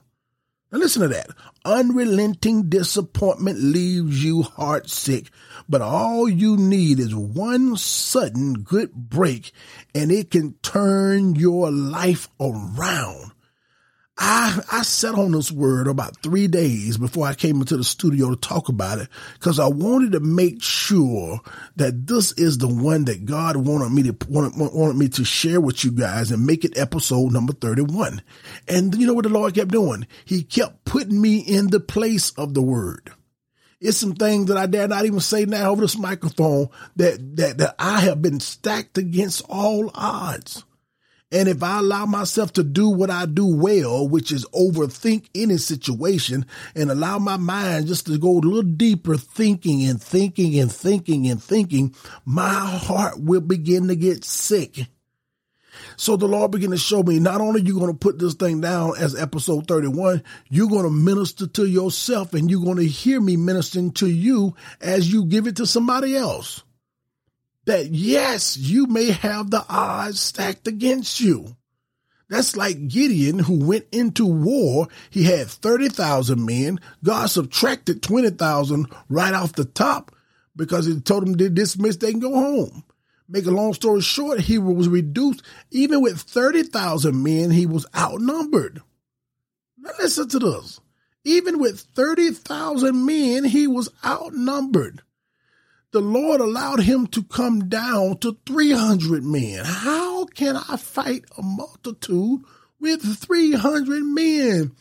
Now 0.75 0.81
listen 0.81 1.03
to 1.03 1.09
that. 1.09 1.29
Unrelenting 1.65 2.69
disappointment 2.69 3.61
leaves 3.61 4.25
you 4.25 4.43
heart 4.43 4.91
sick, 4.91 5.31
but 5.69 5.81
all 5.81 6.29
you 6.29 6.57
need 6.57 6.99
is 6.99 7.15
one 7.15 7.77
sudden 7.77 8.55
good 8.55 8.93
break 8.93 9.53
and 9.95 10.11
it 10.11 10.33
can 10.33 10.55
turn 10.63 11.37
your 11.37 11.71
life 11.71 12.29
around. 12.41 13.31
I, 14.17 14.61
I 14.71 14.83
sat 14.83 15.17
on 15.17 15.33
this 15.33 15.51
word 15.51 15.89
about 15.89 16.23
three 16.23 16.47
days 16.47 16.97
before 16.97 17.27
I 17.27 17.35
came 17.35 17.57
into 17.57 17.77
the 17.77 17.83
studio 17.83 18.31
to 18.31 18.37
talk 18.37 18.69
about 18.69 18.99
it 18.99 19.09
because 19.35 19.59
I 19.59 19.67
wanted 19.67 20.13
to 20.13 20.21
make 20.21 20.63
sure 20.63 21.41
that 21.77 22.07
this 22.07 22.31
is 22.33 22.59
the 22.59 22.69
one 22.69 23.07
that 23.07 23.25
God 23.25 23.57
wanted 23.57 23.91
me 23.91 24.05
to 24.05 24.17
wanted, 24.29 24.53
wanted 24.57 24.97
me 24.97 25.09
to 25.09 25.25
share 25.25 25.61
with 25.61 25.85
you 25.85 25.91
guys 25.91 26.31
and 26.31 26.47
make 26.47 26.65
it 26.65 26.79
episode 26.79 27.33
number 27.33 27.55
31. 27.55 28.23
And 28.69 28.95
you 28.95 29.09
know 29.09 29.15
what 29.15 29.25
the 29.25 29.31
Lord 29.31 29.55
kept 29.55 29.73
doing? 29.73 30.07
He 30.25 30.45
kept 30.45 30.85
putting 30.85 31.21
me 31.21 31.39
in 31.39 31.71
the 31.71 31.81
place 31.81 32.31
of 32.33 32.55
the 32.55 32.63
word. 32.63 33.11
It's 33.81 33.99
some 33.99 34.15
things 34.15 34.47
that 34.47 34.57
I 34.57 34.67
dare 34.67 34.87
not 34.87 35.07
even 35.07 35.21
say 35.21 35.45
now 35.45 35.73
over 35.73 35.83
this 35.83 35.99
microphone 35.99 36.69
that, 36.97 37.37
that, 37.37 37.59
that 37.59 37.75
I 37.81 38.01
have 38.01 38.23
been 38.23 38.39
stacked 38.39 38.97
against 38.97 39.43
all 39.49 39.91
odds. 39.93 40.65
And 41.35 41.49
if 41.49 41.65
I 41.65 41.81
allow 41.81 42.07
myself 42.07 42.53
to 42.53 42.63
do 42.63 42.89
what 42.89 43.11
I 43.11 43.27
do 43.27 43.45
well, 43.45 44.07
which 44.07 44.31
is 44.31 44.47
overthink 44.55 45.27
any 45.35 45.57
situation 45.57 46.47
and 46.77 46.93
allow 46.93 47.19
my 47.19 47.37
mind 47.37 47.89
just 47.89 48.07
to 48.07 48.17
go 48.19 48.39
a 48.39 48.39
little 48.39 48.63
deeper 48.63 49.17
thinking 49.17 49.85
and 49.85 50.01
thinking 50.01 50.57
and 50.61 50.71
thinking 50.71 51.27
and 51.27 51.43
thinking, 51.43 51.93
my 52.25 52.55
heart 52.55 53.19
will 53.19 53.41
begin 53.41 53.89
to 53.89 53.97
get 53.97 54.25
sick. 54.25 54.87
So 55.97 56.17
the 56.17 56.29
Lord 56.29 56.53
began 56.53 56.71
to 56.71 56.77
show 56.77 57.03
me 57.03 57.19
not 57.19 57.41
only 57.41 57.63
you 57.63 57.75
going 57.81 57.91
to 57.91 57.99
put 57.99 58.21
this 58.21 58.35
thing 58.35 58.61
down 58.61 58.93
as 58.97 59.21
episode 59.21 59.67
31, 59.67 60.23
you're 60.51 60.69
going 60.69 60.85
to 60.85 60.91
minister 60.91 61.49
to 61.49 61.67
yourself 61.67 62.33
and 62.35 62.49
you're 62.49 62.65
going 62.65 62.77
to 62.77 62.87
hear 62.87 63.21
me 63.21 63.37
ministering 63.37 63.91
to 63.95 64.07
you 64.07 64.55
as 64.81 65.13
you 65.13 65.25
give 65.25 65.49
it 65.49 65.57
to 65.57 65.67
somebody 65.67 66.15
else. 66.15 66.63
That 67.67 67.91
yes, 67.91 68.57
you 68.57 68.87
may 68.87 69.11
have 69.11 69.51
the 69.51 69.65
odds 69.69 70.21
stacked 70.21 70.69
against 70.69 71.21
you. 71.21 71.57
That's 72.29 72.57
like 72.57 72.89
Gideon 72.89 73.39
who 73.39 73.67
went 73.67 73.87
into 73.93 74.27
war. 74.27 74.89
He 75.11 75.25
had 75.25 75.49
30,000 75.49 76.45
men. 76.45 76.81
God 77.03 77.27
subtracted 77.27 78.03
20,000 78.03 78.87
right 79.09 79.35
off 79.35 79.53
the 79.53 79.65
top 79.65 80.15
because 80.57 80.87
he 80.87 81.01
told 81.01 81.27
him 81.27 81.37
to 81.37 81.49
dismiss, 81.49 81.97
they 81.97 82.11
can 82.11 82.21
go 82.21 82.35
home. 82.35 82.85
Make 83.29 83.47
a 83.47 83.51
long 83.51 83.73
story 83.73 84.01
short, 84.01 84.41
he 84.41 84.59
was 84.59 84.89
reduced. 84.89 85.43
Even 85.71 86.03
with 86.03 86.21
30,000 86.21 87.23
men, 87.23 87.51
he 87.51 87.67
was 87.67 87.87
outnumbered. 87.97 88.83
Now 89.79 89.91
listen 89.99 90.29
to 90.31 90.39
this. 90.39 90.81
Even 91.25 91.59
with 91.59 91.81
30,000 91.95 93.05
men, 93.05 93.45
he 93.45 93.67
was 93.67 93.91
outnumbered. 94.05 95.03
The 95.95 96.01
Lord 96.01 96.41
allowed 96.41 96.81
him 96.81 97.07
to 97.07 97.23
come 97.23 97.69
down 97.69 98.19
to 98.19 98.37
300 98.47 99.23
men. 99.23 99.65
How 99.65 100.25
can 100.25 100.57
I 100.57 100.77
fight 100.77 101.25
a 101.39 101.43
multitude 101.43 102.41
with 102.81 103.19
300 103.21 104.03
men? 104.03 104.73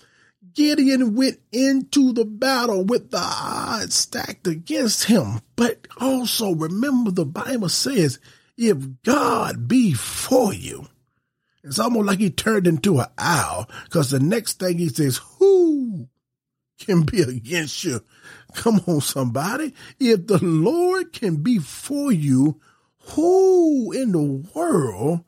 Gideon 0.55 1.13
went 1.13 1.39
into 1.51 2.13
the 2.13 2.25
battle 2.25 2.83
with 2.83 3.11
the 3.11 3.21
odds 3.21 3.93
stacked 3.93 4.47
against 4.47 5.03
him. 5.03 5.41
But 5.55 5.87
also 5.97 6.55
remember 6.55 7.11
the 7.11 7.25
Bible 7.25 7.69
says, 7.69 8.17
if 8.57 8.77
God 9.03 9.67
be 9.67 9.93
for 9.93 10.51
you, 10.51 10.87
it's 11.63 11.77
almost 11.77 12.07
like 12.07 12.19
he 12.21 12.31
turned 12.31 12.65
into 12.65 12.99
an 12.99 13.07
owl 13.19 13.69
because 13.83 14.09
the 14.09 14.19
next 14.19 14.57
thing 14.57 14.79
he 14.79 14.89
says, 14.89 15.21
who 15.37 15.62
can 16.79 17.03
be 17.03 17.21
against 17.21 17.83
you? 17.83 18.01
Come 18.53 18.81
on, 18.87 19.01
somebody. 19.01 19.73
If 19.99 20.27
the 20.27 20.43
Lord 20.43 21.13
can 21.13 21.37
be 21.37 21.59
for 21.59 22.11
you, 22.11 22.59
who 23.11 23.91
in 23.91 24.11
the 24.11 24.49
world 24.53 25.23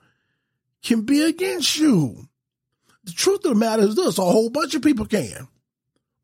can 0.83 1.01
be 1.01 1.21
against 1.21 1.77
you? 1.77 2.27
The 3.03 3.11
truth 3.11 3.45
of 3.45 3.53
the 3.53 3.55
matter 3.55 3.83
is 3.83 3.95
this, 3.95 4.17
a 4.17 4.23
whole 4.23 4.49
bunch 4.49 4.75
of 4.75 4.81
people 4.81 5.05
can. 5.05 5.47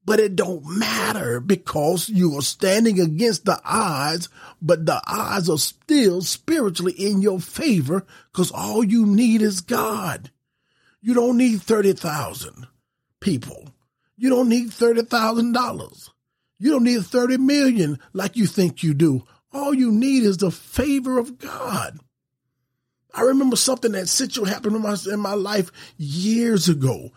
But 0.04 0.20
it 0.20 0.36
don't 0.36 0.66
matter 0.80 1.40
because 1.40 2.10
you 2.10 2.36
are 2.38 2.42
standing 2.42 3.00
against 3.00 3.46
the 3.46 3.62
odds, 3.64 4.30
but 4.62 4.86
the 4.88 5.00
odds 5.06 5.48
are 5.48 5.60
still 5.60 6.22
spiritually 6.24 6.94
in 6.94 7.22
your 7.22 7.40
favor 7.40 8.06
because 8.32 8.52
all 8.52 8.84
you 8.84 9.06
need 9.06 9.44
is 9.44 9.62
God. 9.62 10.32
You 11.02 11.14
don't 11.14 11.38
need 11.38 11.62
30,000 11.62 12.68
people. 13.20 13.71
You 14.22 14.30
don't 14.30 14.50
need 14.50 14.70
$30,000. 14.70 16.10
You 16.60 16.72
don't 16.72 16.84
need 16.84 17.04
30 17.04 17.38
million 17.38 17.98
like 18.14 18.38
you 18.38 18.46
think 18.46 18.84
you 18.84 18.94
do. 18.94 19.24
All 19.52 19.74
you 19.74 19.92
need 19.92 20.22
is 20.22 20.38
the 20.38 20.52
favor 20.52 21.18
of 21.18 21.40
God. 21.40 21.98
I 23.16 23.22
remember 23.24 23.56
something 23.56 23.94
that 23.94 24.08
situation 24.08 24.54
happened 24.54 24.76
in 24.76 24.84
my, 24.84 24.96
in 25.12 25.20
my 25.20 25.34
life 25.34 25.72
years 25.98 26.70
ago. 26.70 27.10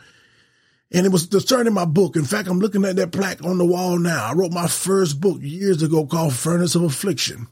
And 0.93 1.05
it 1.05 1.13
was 1.13 1.27
concerning 1.27 1.75
my 1.75 1.85
book. 1.85 2.17
In 2.17 2.25
fact, 2.25 2.49
I'm 2.49 2.59
looking 2.59 2.87
at 2.87 2.97
that 2.97 3.13
plaque 3.13 3.45
on 3.45 3.59
the 3.59 3.67
wall 3.67 3.99
now. 3.99 4.25
I 4.25 4.33
wrote 4.33 4.53
my 4.53 4.67
first 4.67 5.21
book 5.21 5.37
years 5.43 5.83
ago 5.83 6.07
called 6.07 6.33
Furnace 6.33 6.75
of 6.75 6.85
Affliction. 6.85 7.49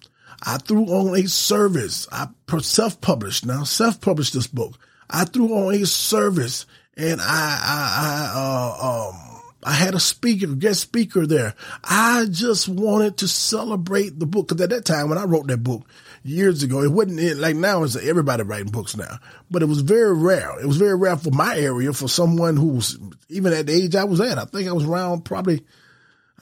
I 0.47 0.57
threw 0.57 0.87
on 0.87 1.15
a 1.15 1.29
service. 1.29 2.09
I 2.11 2.29
self-published 2.59 3.45
now, 3.45 3.65
self-published 3.65 4.33
this 4.33 4.47
book. 4.47 4.79
I 5.11 5.27
threw 5.27 5.53
on 5.53 5.75
a 5.75 5.85
service 5.85 6.65
and 6.97 7.21
I, 7.21 7.25
I, 7.27 8.33
I, 8.35 8.41
uh, 8.41 9.09
um, 9.11 9.32
I 9.64 9.73
had 9.73 9.95
a 9.95 10.00
speaker, 10.00 10.49
guest 10.49 10.81
speaker 10.81 11.26
there. 11.26 11.54
I 11.85 12.26
just 12.31 12.69
wanted 12.69 13.19
to 13.19 13.28
celebrate 13.28 14.19
the 14.19 14.26
book. 14.26 14.49
Cause 14.49 14.61
at 14.61 14.71
that 14.71 14.85
time 14.85 15.09
when 15.09 15.19
I 15.19 15.25
wrote 15.25 15.47
that 15.47 15.62
book, 15.62 15.87
years 16.25 16.62
ago. 16.62 16.83
It 16.83 16.92
wasn't 16.92 17.21
it, 17.21 17.37
like 17.37 17.57
now 17.57 17.83
it's 17.83 17.97
everybody 17.97 18.42
writing 18.42 18.71
books 18.71 18.97
now, 18.97 19.19
but 19.50 19.62
it 19.62 19.66
was 19.66 19.81
very 19.81 20.14
rare. 20.14 20.59
It 20.61 20.66
was 20.66 20.76
very 20.76 20.97
rare 20.97 21.16
for 21.16 21.31
my 21.31 21.57
area 21.57 21.92
for 21.92 22.09
someone 22.09 22.57
who 22.57 22.69
was 22.69 22.99
even 23.28 23.52
at 23.52 23.66
the 23.66 23.73
age 23.73 23.95
I 23.95 24.04
was 24.04 24.21
at. 24.21 24.38
I 24.38 24.45
think 24.45 24.69
I 24.69 24.73
was 24.73 24.85
around 24.85 25.25
probably, 25.25 25.64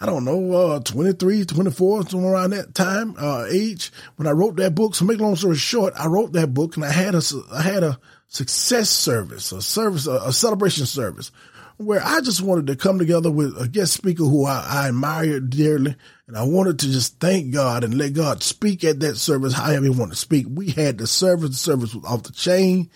I 0.00 0.06
don't 0.06 0.24
know, 0.24 0.52
uh, 0.52 0.80
23, 0.80 1.44
24, 1.44 2.08
somewhere 2.08 2.32
around 2.34 2.50
that 2.50 2.74
time, 2.74 3.14
uh, 3.18 3.46
age 3.50 3.92
when 4.16 4.26
I 4.26 4.32
wrote 4.32 4.56
that 4.56 4.74
book. 4.74 4.94
So 4.94 5.04
make 5.04 5.20
long 5.20 5.36
story 5.36 5.56
short, 5.56 5.94
I 5.96 6.06
wrote 6.06 6.32
that 6.32 6.54
book 6.54 6.76
and 6.76 6.84
I 6.84 6.92
had 6.92 7.14
a, 7.14 7.22
I 7.52 7.62
had 7.62 7.82
a 7.82 7.98
success 8.28 8.90
service, 8.90 9.52
a 9.52 9.62
service, 9.62 10.06
a, 10.06 10.20
a 10.26 10.32
celebration 10.32 10.86
service 10.86 11.32
where 11.80 12.02
I 12.04 12.20
just 12.20 12.42
wanted 12.42 12.66
to 12.66 12.76
come 12.76 12.98
together 12.98 13.30
with 13.30 13.56
a 13.58 13.66
guest 13.66 13.94
speaker 13.94 14.24
who 14.24 14.44
I, 14.44 14.66
I 14.68 14.88
admire 14.88 15.40
dearly. 15.40 15.96
And 16.26 16.36
I 16.36 16.42
wanted 16.42 16.78
to 16.80 16.92
just 16.92 17.18
thank 17.20 17.54
God 17.54 17.84
and 17.84 17.96
let 17.96 18.12
God 18.12 18.42
speak 18.42 18.84
at 18.84 19.00
that 19.00 19.16
service 19.16 19.54
however 19.54 19.84
he 19.84 19.88
wanted 19.88 20.10
to 20.10 20.16
speak. 20.16 20.46
We 20.50 20.70
had 20.70 20.98
the 20.98 21.06
service, 21.06 21.50
the 21.50 21.56
service 21.56 21.94
was 21.94 22.04
off 22.04 22.24
the 22.24 22.32
chain. 22.32 22.90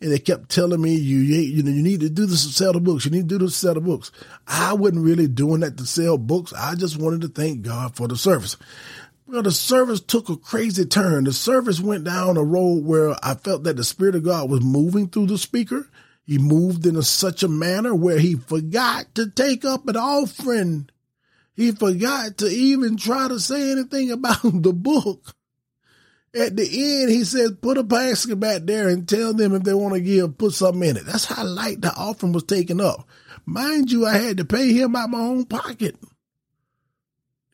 And 0.00 0.10
they 0.10 0.18
kept 0.18 0.48
telling 0.48 0.80
me, 0.80 0.94
you, 0.94 1.18
you 1.18 1.62
know, 1.62 1.70
you 1.70 1.82
need 1.82 2.00
to 2.00 2.08
do 2.08 2.24
this 2.24 2.46
to 2.46 2.52
sell 2.52 2.72
the 2.72 2.80
books. 2.80 3.04
You 3.04 3.10
need 3.10 3.28
to 3.28 3.38
do 3.38 3.44
this 3.44 3.52
to 3.52 3.58
sell 3.58 3.74
the 3.74 3.80
books. 3.80 4.10
I 4.46 4.72
wasn't 4.72 5.04
really 5.04 5.28
doing 5.28 5.60
that 5.60 5.76
to 5.76 5.86
sell 5.86 6.16
books. 6.16 6.54
I 6.54 6.74
just 6.76 6.98
wanted 6.98 7.20
to 7.22 7.28
thank 7.28 7.60
God 7.62 7.94
for 7.94 8.08
the 8.08 8.16
service. 8.16 8.56
Well, 9.26 9.42
the 9.42 9.52
service 9.52 10.00
took 10.00 10.30
a 10.30 10.36
crazy 10.36 10.86
turn. 10.86 11.24
The 11.24 11.32
service 11.34 11.80
went 11.80 12.04
down 12.04 12.38
a 12.38 12.42
road 12.44 12.84
where 12.84 13.14
I 13.22 13.34
felt 13.34 13.64
that 13.64 13.76
the 13.76 13.84
Spirit 13.84 14.14
of 14.14 14.24
God 14.24 14.50
was 14.50 14.62
moving 14.62 15.08
through 15.08 15.26
the 15.26 15.38
speaker 15.38 15.88
he 16.24 16.38
moved 16.38 16.86
in 16.86 16.96
a, 16.96 17.02
such 17.02 17.42
a 17.42 17.48
manner 17.48 17.94
where 17.94 18.18
he 18.18 18.34
forgot 18.34 19.14
to 19.14 19.30
take 19.30 19.64
up 19.64 19.86
an 19.88 19.96
offering. 19.96 20.88
He 21.54 21.70
forgot 21.70 22.38
to 22.38 22.46
even 22.46 22.96
try 22.96 23.28
to 23.28 23.38
say 23.38 23.70
anything 23.70 24.10
about 24.10 24.40
the 24.42 24.72
book. 24.72 25.34
At 26.34 26.56
the 26.56 26.64
end, 26.64 27.10
he 27.10 27.22
said, 27.22 27.62
put 27.62 27.78
a 27.78 27.84
basket 27.84 28.40
back 28.40 28.62
there 28.64 28.88
and 28.88 29.08
tell 29.08 29.34
them 29.34 29.54
if 29.54 29.62
they 29.62 29.74
want 29.74 29.94
to 29.94 30.00
give, 30.00 30.36
put 30.36 30.52
something 30.52 30.88
in 30.88 30.96
it. 30.96 31.06
That's 31.06 31.26
how 31.26 31.44
light 31.44 31.80
the 31.80 31.92
offering 31.94 32.32
was 32.32 32.42
taken 32.42 32.80
up. 32.80 33.06
Mind 33.46 33.92
you, 33.92 34.04
I 34.04 34.16
had 34.16 34.38
to 34.38 34.44
pay 34.44 34.72
him 34.72 34.96
out 34.96 35.10
my 35.10 35.20
own 35.20 35.44
pocket. 35.44 35.96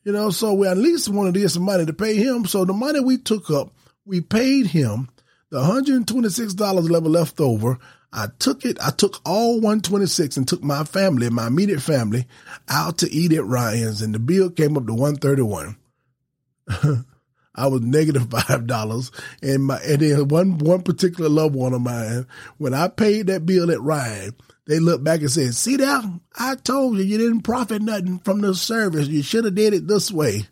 You 0.03 0.13
know, 0.13 0.31
so 0.31 0.53
we 0.53 0.67
at 0.67 0.77
least 0.79 1.09
wanted 1.09 1.35
to 1.35 1.41
get 1.41 1.49
some 1.49 1.63
money 1.63 1.85
to 1.85 1.93
pay 1.93 2.15
him. 2.15 2.45
So 2.45 2.65
the 2.65 2.73
money 2.73 3.01
we 3.01 3.19
took 3.19 3.51
up, 3.51 3.71
we 4.03 4.19
paid 4.21 4.67
him 4.67 5.09
the 5.51 5.59
$126 5.59 6.89
level 6.89 7.11
left 7.11 7.39
over. 7.39 7.77
I 8.13 8.27
took 8.39 8.65
it, 8.65 8.77
I 8.81 8.91
took 8.91 9.21
all 9.25 9.55
126 9.55 10.35
and 10.35 10.47
took 10.47 10.63
my 10.63 10.83
family, 10.83 11.29
my 11.29 11.47
immediate 11.47 11.81
family, 11.81 12.27
out 12.67 12.97
to 12.99 13.11
eat 13.11 13.31
at 13.31 13.45
Ryan's, 13.45 14.01
and 14.01 14.13
the 14.13 14.19
bill 14.19 14.49
came 14.49 14.75
up 14.75 14.85
to 14.87 14.93
131. 14.93 15.77
I 17.53 17.67
was 17.67 17.81
negative 17.81 18.29
five 18.29 18.65
dollars, 18.65 19.11
and 19.41 19.65
my 19.65 19.77
and 19.79 20.01
then 20.01 20.27
one 20.27 20.57
one 20.57 20.83
particular 20.83 21.29
loved 21.29 21.55
one 21.55 21.73
of 21.73 21.81
mine, 21.81 22.25
when 22.57 22.73
I 22.73 22.87
paid 22.87 23.27
that 23.27 23.45
bill 23.45 23.69
at 23.71 23.81
Ryan, 23.81 24.35
they 24.67 24.79
looked 24.79 25.03
back 25.03 25.19
and 25.19 25.31
said, 25.31 25.53
"See 25.53 25.75
that? 25.75 26.19
I 26.37 26.55
told 26.55 26.97
you 26.97 27.03
you 27.03 27.17
didn't 27.17 27.41
profit 27.41 27.81
nothing 27.81 28.19
from 28.19 28.41
the 28.41 28.55
service. 28.55 29.07
You 29.07 29.21
should 29.21 29.45
have 29.45 29.55
did 29.55 29.73
it 29.73 29.87
this 29.87 30.11
way." 30.11 30.47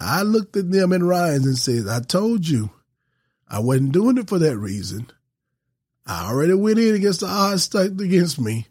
I 0.00 0.22
looked 0.22 0.56
at 0.56 0.70
them 0.70 0.92
in 0.92 1.04
Ryan's 1.04 1.46
and 1.46 1.58
said, 1.58 1.88
"I 1.88 2.00
told 2.00 2.48
you, 2.48 2.70
I 3.48 3.58
wasn't 3.58 3.92
doing 3.92 4.16
it 4.16 4.28
for 4.28 4.38
that 4.38 4.56
reason. 4.56 5.10
I 6.08 6.30
already 6.30 6.54
went 6.54 6.78
in 6.78 6.94
against 6.94 7.20
the 7.20 7.26
odds 7.26 7.64
stacked 7.64 8.00
against 8.00 8.40
me. 8.40 8.66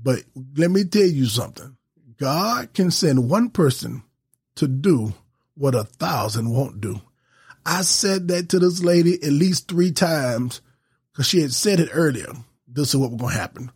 But 0.00 0.22
let 0.56 0.70
me 0.70 0.84
tell 0.84 1.06
you 1.06 1.26
something. 1.26 1.76
God 2.18 2.74
can 2.74 2.90
send 2.90 3.30
one 3.30 3.50
person 3.50 4.02
to 4.56 4.68
do 4.68 5.14
what 5.54 5.74
a 5.74 5.84
thousand 5.84 6.50
won't 6.50 6.80
do. 6.80 7.00
I 7.64 7.82
said 7.82 8.28
that 8.28 8.50
to 8.50 8.58
this 8.58 8.82
lady 8.82 9.14
at 9.14 9.30
least 9.30 9.68
three 9.68 9.92
times 9.92 10.60
because 11.10 11.26
she 11.26 11.40
had 11.40 11.52
said 11.52 11.80
it 11.80 11.90
earlier. 11.92 12.32
This 12.66 12.90
is 12.90 12.96
what 12.96 13.10
was 13.10 13.20
going 13.20 13.32
to 13.32 13.40
happen. 13.40 13.72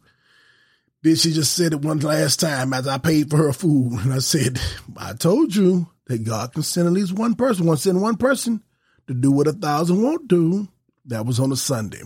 Then 1.02 1.16
she 1.16 1.32
just 1.32 1.54
said 1.54 1.72
it 1.72 1.82
one 1.82 1.98
last 1.98 2.40
time 2.40 2.72
as 2.72 2.86
I 2.86 2.98
paid 2.98 3.30
for 3.30 3.38
her 3.38 3.52
food. 3.52 4.00
And 4.04 4.12
I 4.12 4.18
said, 4.18 4.60
I 4.96 5.14
told 5.14 5.54
you 5.54 5.88
that 6.06 6.24
God 6.24 6.52
can 6.52 6.62
send 6.62 6.86
at 6.86 6.92
least 6.92 7.12
one 7.12 7.34
person. 7.34 7.66
one 7.66 7.76
send 7.76 8.00
one 8.00 8.16
person 8.16 8.62
to 9.08 9.14
do 9.14 9.32
what 9.32 9.48
a 9.48 9.52
thousand 9.52 10.02
won't 10.02 10.28
do. 10.28 10.68
That 11.06 11.26
was 11.26 11.40
on 11.40 11.50
a 11.50 11.56
Sunday. 11.56 12.02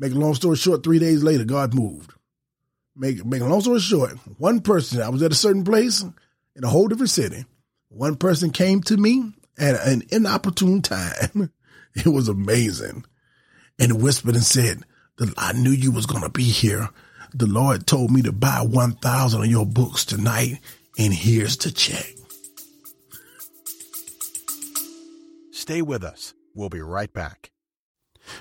Make 0.00 0.12
a 0.12 0.18
long 0.18 0.34
story 0.34 0.56
short, 0.56 0.82
three 0.82 0.98
days 0.98 1.22
later, 1.22 1.44
God 1.44 1.74
moved. 1.74 2.14
Make, 2.96 3.22
make 3.26 3.42
a 3.42 3.46
long 3.46 3.60
story 3.60 3.80
short, 3.80 4.12
one 4.38 4.60
person, 4.62 5.02
I 5.02 5.10
was 5.10 5.22
at 5.22 5.30
a 5.30 5.34
certain 5.34 5.62
place 5.62 6.02
in 6.56 6.64
a 6.64 6.68
whole 6.68 6.88
different 6.88 7.10
city. 7.10 7.44
One 7.90 8.16
person 8.16 8.50
came 8.50 8.80
to 8.84 8.96
me 8.96 9.34
at 9.58 9.78
an 9.86 10.02
inopportune 10.10 10.82
time. 10.82 11.52
It 11.92 12.06
was 12.06 12.28
amazing. 12.28 13.04
And 13.76 14.00
whispered 14.00 14.36
and 14.36 14.44
said, 14.44 14.84
I 15.36 15.52
knew 15.54 15.72
you 15.72 15.90
was 15.90 16.06
to 16.06 16.28
be 16.28 16.44
here. 16.44 16.88
The 17.34 17.48
Lord 17.48 17.84
told 17.84 18.12
me 18.12 18.22
to 18.22 18.30
buy 18.30 18.60
1,000 18.60 19.42
of 19.42 19.46
your 19.48 19.66
books 19.66 20.04
tonight, 20.04 20.60
and 20.96 21.12
here's 21.12 21.56
the 21.56 21.72
check. 21.72 22.06
Stay 25.50 25.82
with 25.82 26.04
us. 26.04 26.32
We'll 26.54 26.68
be 26.68 26.80
right 26.80 27.12
back. 27.12 27.50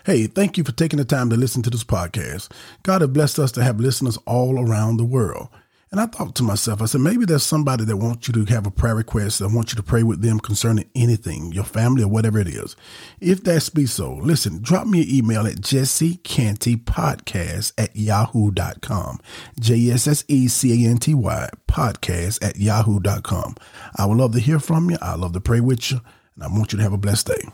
Hey, 0.05 0.27
thank 0.27 0.58
you 0.58 0.63
for 0.63 0.72
taking 0.72 0.98
the 0.98 1.05
time 1.05 1.29
to 1.29 1.38
listen 1.38 1.62
to 1.63 1.69
this 1.69 1.84
podcast. 1.84 2.51
God 2.84 3.01
has 3.01 3.10
blessed 3.10 3.39
us 3.39 3.51
to 3.53 3.63
have 3.63 3.79
listeners 3.79 4.17
all 4.25 4.60
around 4.60 4.98
the 4.98 5.05
world. 5.05 5.50
And 5.91 6.00
I 6.00 6.05
thought 6.05 6.36
to 6.36 6.43
myself, 6.43 6.84
I 6.84 6.86
said, 6.86 7.01
maybe 7.01 7.25
there's 7.25 7.41
somebody 7.41 7.84
that 7.84 7.98
wants 7.98 8.27
you 8.27 8.34
to 8.36 8.46
have 8.53 8.67
a 8.67 8.72
prayer 8.72 8.93
request. 8.93 9.41
I 9.41 9.48
want 9.48 9.72
you 9.72 9.75
to 9.75 9.84
pray 9.84 10.03
with 10.03 10.22
them 10.22 10.39
concerning 10.39 10.88
anything, 10.93 11.51
your 11.51 11.63
family 11.63 12.03
or 12.03 12.08
whatever 12.08 12.38
it 12.38 12.48
is. 12.48 12.75
If 13.19 13.43
that's 13.43 13.69
be 13.69 13.88
so, 13.88 14.13
listen, 14.13 14.62
drop 14.62 14.86
me 14.86 15.01
an 15.01 15.10
email 15.10 15.48
at 15.48 15.55
jessecantypodcast 15.55 17.74
at 17.75 17.96
yahoo.com. 17.96 19.19
J-S-S-E-C-A-N-T-Y 19.60 21.50
podcast 21.67 22.48
at 22.48 22.58
yahoo.com. 22.58 23.55
I 23.96 24.05
would 24.05 24.17
love 24.17 24.34
to 24.34 24.39
hear 24.39 24.60
from 24.60 24.91
you. 24.91 25.00
I 25.01 25.15
love 25.15 25.34
to 25.34 25.41
pray 25.41 25.60
with 25.60 25.89
you. 25.89 26.01
And 26.36 26.43
I 26.43 26.50
want 26.50 26.72
you 26.72 26.77
to 26.77 26.84
have 26.84 26.93
a 26.93 26.98
blessed 26.98 27.25
day. 27.25 27.48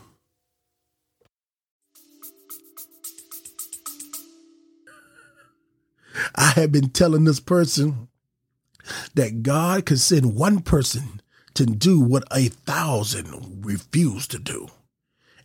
I 6.34 6.50
have 6.50 6.72
been 6.72 6.90
telling 6.90 7.24
this 7.24 7.40
person 7.40 8.08
that 9.14 9.42
God 9.42 9.86
could 9.86 10.00
send 10.00 10.34
one 10.34 10.60
person 10.60 11.20
to 11.54 11.66
do 11.66 12.00
what 12.00 12.24
a 12.30 12.48
thousand 12.48 13.64
refused 13.64 14.30
to 14.32 14.38
do. 14.38 14.68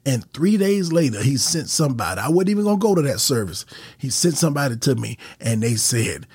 And 0.05 0.31
three 0.33 0.57
days 0.57 0.91
later, 0.91 1.21
he 1.21 1.37
sent 1.37 1.69
somebody. 1.69 2.19
I 2.19 2.29
wasn't 2.29 2.49
even 2.49 2.63
going 2.63 2.79
to 2.79 2.87
go 2.87 2.95
to 2.95 3.01
that 3.03 3.19
service. 3.19 3.65
He 3.97 4.09
sent 4.09 4.35
somebody 4.35 4.75
to 4.77 4.95
me 4.95 5.17
and 5.39 5.61
they 5.61 5.75
said 5.75 6.27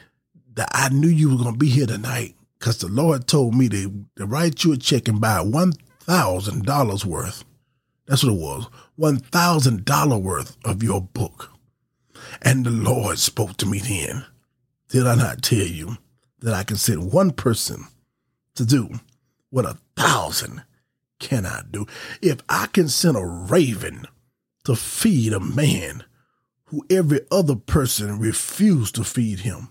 that 0.54 0.68
I 0.72 0.88
knew 0.88 1.08
you 1.08 1.30
were 1.30 1.42
going 1.42 1.54
to 1.54 1.58
be 1.58 1.68
here 1.68 1.86
tonight 1.86 2.34
because 2.58 2.78
the 2.78 2.88
Lord 2.88 3.26
told 3.26 3.54
me 3.54 3.68
to, 3.68 4.06
to 4.16 4.26
write 4.26 4.64
you 4.64 4.72
a 4.72 4.76
check 4.76 5.08
and 5.08 5.20
buy 5.20 5.38
$1,000 5.38 7.04
worth. 7.04 7.44
That's 8.06 8.22
what 8.22 8.32
it 8.32 8.40
was 8.40 8.68
$1,000 8.98 10.22
worth 10.22 10.56
of 10.64 10.82
your 10.82 11.02
book. 11.02 11.50
And 12.42 12.64
the 12.64 12.70
Lord 12.70 13.18
spoke 13.18 13.56
to 13.58 13.66
me 13.66 13.78
then. 13.78 14.24
Did 14.88 15.06
I 15.06 15.14
not 15.14 15.42
tell 15.42 15.58
you 15.58 15.98
that 16.40 16.54
I 16.54 16.62
can 16.62 16.76
send 16.76 17.12
one 17.12 17.32
person 17.32 17.86
to 18.54 18.64
do 18.64 19.00
what 19.50 19.64
a 19.64 19.78
thousand 19.96 20.62
cannot 21.18 21.72
do? 21.72 21.86
If 22.22 22.38
I 22.48 22.66
can 22.66 22.88
send 22.88 23.16
a 23.16 23.24
raven 23.24 24.06
to 24.64 24.76
feed 24.76 25.32
a 25.32 25.40
man 25.40 26.04
who 26.66 26.84
every 26.90 27.20
other 27.30 27.56
person 27.56 28.18
refused 28.18 28.96
to 28.96 29.04
feed 29.04 29.40
him, 29.40 29.68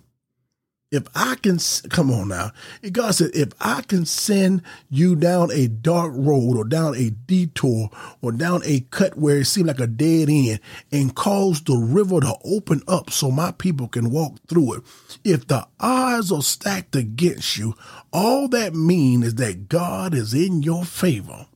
if 0.91 1.03
I 1.15 1.35
can, 1.35 1.57
come 1.89 2.11
on 2.11 2.29
now, 2.29 2.51
God 2.91 3.11
said, 3.11 3.31
if 3.33 3.49
I 3.59 3.81
can 3.81 4.05
send 4.05 4.61
you 4.89 5.15
down 5.15 5.51
a 5.51 5.67
dark 5.67 6.13
road 6.15 6.55
or 6.55 6.63
down 6.63 6.95
a 6.95 7.09
detour 7.09 7.89
or 8.21 8.31
down 8.31 8.61
a 8.65 8.81
cut 8.91 9.17
where 9.17 9.39
it 9.39 9.45
seemed 9.45 9.67
like 9.67 9.79
a 9.79 9.87
dead 9.87 10.29
end 10.29 10.59
and 10.91 11.15
cause 11.15 11.61
the 11.61 11.75
river 11.75 12.21
to 12.21 12.35
open 12.45 12.81
up 12.87 13.09
so 13.09 13.31
my 13.31 13.51
people 13.51 13.87
can 13.87 14.11
walk 14.11 14.37
through 14.47 14.75
it, 14.75 14.83
if 15.23 15.47
the 15.47 15.67
odds 15.79 16.31
are 16.31 16.41
stacked 16.41 16.95
against 16.95 17.57
you, 17.57 17.73
all 18.13 18.47
that 18.49 18.73
means 18.73 19.25
is 19.25 19.35
that 19.35 19.67
God 19.67 20.13
is 20.13 20.33
in 20.33 20.61
your 20.61 20.85
favor. 20.85 21.47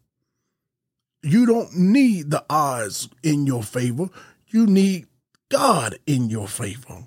You 1.22 1.46
don't 1.46 1.76
need 1.78 2.32
the 2.32 2.44
odds 2.50 3.10
in 3.24 3.46
your 3.46 3.64
favor. 3.64 4.10
You 4.48 4.66
need 4.66 5.08
God 5.50 6.00
in 6.08 6.30
your 6.30 6.48
favor. 6.48 7.06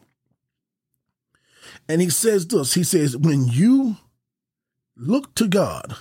And 1.88 2.00
he 2.00 2.10
says 2.10 2.46
this 2.46 2.74
He 2.74 2.84
says, 2.84 3.16
when 3.16 3.48
you 3.48 3.96
look 4.96 5.34
to 5.36 5.48
God, 5.48 5.96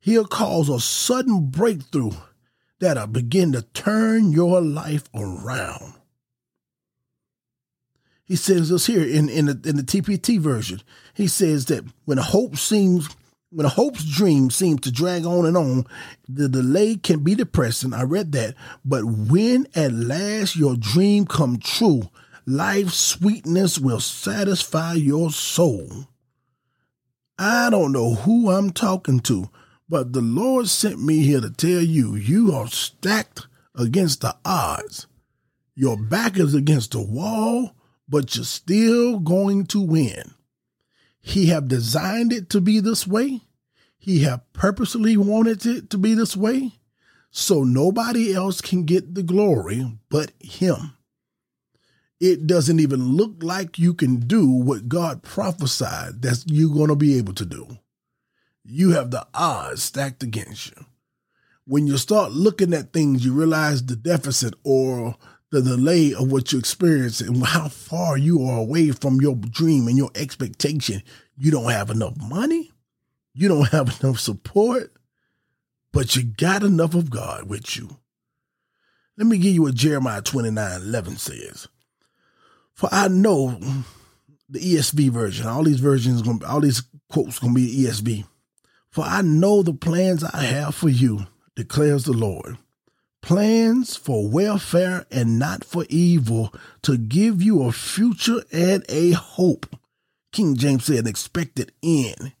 he'll 0.00 0.26
cause 0.26 0.68
a 0.68 0.80
sudden 0.80 1.50
breakthrough 1.50 2.12
that'll 2.78 3.06
begin 3.06 3.52
to 3.52 3.62
turn 3.62 4.32
your 4.32 4.60
life 4.60 5.04
around. 5.14 5.94
He 8.24 8.36
says 8.36 8.68
this 8.68 8.86
here 8.86 9.02
in, 9.02 9.28
in, 9.28 9.46
the, 9.46 9.60
in 9.64 9.76
the 9.76 9.82
TPT 9.82 10.38
version. 10.38 10.80
He 11.14 11.26
says 11.26 11.66
that 11.66 11.84
when 12.04 12.18
hope 12.18 12.56
seems 12.56 13.08
when 13.52 13.66
a 13.66 13.70
hope's 13.70 14.04
dream 14.04 14.48
seems 14.50 14.82
to 14.82 14.92
drag 14.92 15.26
on 15.26 15.44
and 15.44 15.56
on, 15.56 15.84
the 16.28 16.48
delay 16.48 16.94
can 16.94 17.24
be 17.24 17.34
depressing. 17.34 17.92
I 17.92 18.02
read 18.02 18.30
that. 18.32 18.54
But 18.84 19.04
when 19.04 19.66
at 19.74 19.92
last 19.92 20.54
your 20.54 20.76
dream 20.76 21.26
come 21.26 21.58
true, 21.58 22.08
Life's 22.46 22.96
sweetness 22.96 23.78
will 23.78 24.00
satisfy 24.00 24.94
your 24.94 25.30
soul. 25.30 26.08
I 27.38 27.70
don't 27.70 27.92
know 27.92 28.14
who 28.14 28.50
I'm 28.50 28.70
talking 28.70 29.20
to, 29.20 29.50
but 29.88 30.12
the 30.12 30.20
Lord 30.20 30.68
sent 30.68 31.02
me 31.02 31.20
here 31.20 31.40
to 31.40 31.50
tell 31.50 31.82
you 31.82 32.14
you 32.14 32.52
are 32.52 32.68
stacked 32.68 33.46
against 33.74 34.22
the 34.22 34.36
odds. 34.44 35.06
Your 35.74 35.96
back 35.96 36.38
is 36.38 36.54
against 36.54 36.92
the 36.92 37.02
wall, 37.02 37.72
but 38.08 38.34
you're 38.36 38.44
still 38.44 39.18
going 39.18 39.66
to 39.66 39.80
win. 39.80 40.34
He 41.20 41.46
have 41.46 41.68
designed 41.68 42.32
it 42.32 42.48
to 42.50 42.60
be 42.60 42.80
this 42.80 43.06
way. 43.06 43.42
He 43.98 44.22
have 44.22 44.50
purposely 44.52 45.16
wanted 45.16 45.64
it 45.66 45.90
to 45.90 45.98
be 45.98 46.14
this 46.14 46.36
way. 46.36 46.72
So 47.30 47.64
nobody 47.64 48.34
else 48.34 48.60
can 48.60 48.84
get 48.84 49.14
the 49.14 49.22
glory 49.22 49.98
but 50.08 50.32
him 50.40 50.94
it 52.20 52.46
doesn't 52.46 52.80
even 52.80 53.16
look 53.16 53.42
like 53.42 53.78
you 53.78 53.94
can 53.94 54.16
do 54.16 54.46
what 54.46 54.88
God 54.88 55.22
prophesied 55.22 56.20
that 56.20 56.44
you're 56.46 56.74
going 56.74 56.88
to 56.88 56.96
be 56.96 57.16
able 57.16 57.32
to 57.34 57.46
do. 57.46 57.78
You 58.62 58.90
have 58.90 59.10
the 59.10 59.26
odds 59.32 59.82
stacked 59.82 60.22
against 60.22 60.68
you. 60.68 60.84
When 61.64 61.86
you 61.86 61.96
start 61.96 62.32
looking 62.32 62.74
at 62.74 62.92
things, 62.92 63.24
you 63.24 63.32
realize 63.32 63.84
the 63.84 63.96
deficit 63.96 64.54
or 64.64 65.16
the 65.50 65.62
delay 65.62 66.12
of 66.12 66.30
what 66.30 66.52
you 66.52 66.58
experience 66.58 67.20
and 67.22 67.44
how 67.44 67.68
far 67.68 68.18
you 68.18 68.44
are 68.44 68.58
away 68.58 68.90
from 68.90 69.20
your 69.20 69.34
dream 69.34 69.88
and 69.88 69.96
your 69.96 70.10
expectation. 70.14 71.02
You 71.36 71.50
don't 71.50 71.70
have 71.70 71.90
enough 71.90 72.16
money. 72.18 72.70
You 73.32 73.48
don't 73.48 73.68
have 73.68 73.98
enough 74.02 74.20
support, 74.20 74.92
but 75.92 76.16
you 76.16 76.24
got 76.24 76.62
enough 76.62 76.94
of 76.94 77.10
God 77.10 77.48
with 77.48 77.76
you. 77.76 77.96
Let 79.16 79.26
me 79.26 79.38
give 79.38 79.54
you 79.54 79.62
what 79.62 79.74
Jeremiah 79.74 80.22
29 80.22 80.82
11 80.82 81.16
says. 81.16 81.68
For 82.80 82.88
I 82.90 83.08
know 83.08 83.60
the 84.48 84.58
ESV 84.58 85.10
version, 85.10 85.46
all 85.46 85.64
these 85.64 85.80
versions, 85.80 86.26
all 86.48 86.60
these 86.62 86.82
quotes 87.10 87.38
going 87.38 87.54
to 87.54 87.60
be 87.60 87.84
ESV. 87.84 88.24
For 88.90 89.04
I 89.04 89.20
know 89.20 89.62
the 89.62 89.74
plans 89.74 90.24
I 90.24 90.44
have 90.44 90.74
for 90.74 90.88
you, 90.88 91.26
declares 91.54 92.04
the 92.04 92.14
Lord. 92.14 92.56
Plans 93.20 93.96
for 93.96 94.26
welfare 94.26 95.04
and 95.10 95.38
not 95.38 95.62
for 95.62 95.84
evil, 95.90 96.54
to 96.80 96.96
give 96.96 97.42
you 97.42 97.64
a 97.64 97.70
future 97.70 98.44
and 98.50 98.82
a 98.88 99.10
hope. 99.10 99.66
King 100.32 100.56
James 100.56 100.86
said, 100.86 101.06
expected 101.06 101.72
end. 101.82 102.32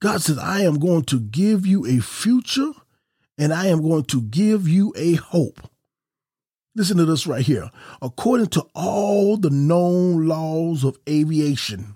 God 0.00 0.22
says, 0.22 0.38
I 0.38 0.60
am 0.60 0.78
going 0.78 1.02
to 1.06 1.18
give 1.18 1.66
you 1.66 1.84
a 1.84 1.98
future 1.98 2.70
and 3.36 3.52
I 3.52 3.66
am 3.66 3.82
going 3.82 4.04
to 4.04 4.22
give 4.22 4.68
you 4.68 4.92
a 4.96 5.14
hope. 5.14 5.68
Listen 6.76 6.96
to 6.96 7.04
this 7.04 7.26
right 7.26 7.44
here. 7.44 7.70
According 8.02 8.48
to 8.48 8.66
all 8.74 9.36
the 9.36 9.50
known 9.50 10.26
laws 10.26 10.84
of 10.84 10.98
aviation, 11.08 11.94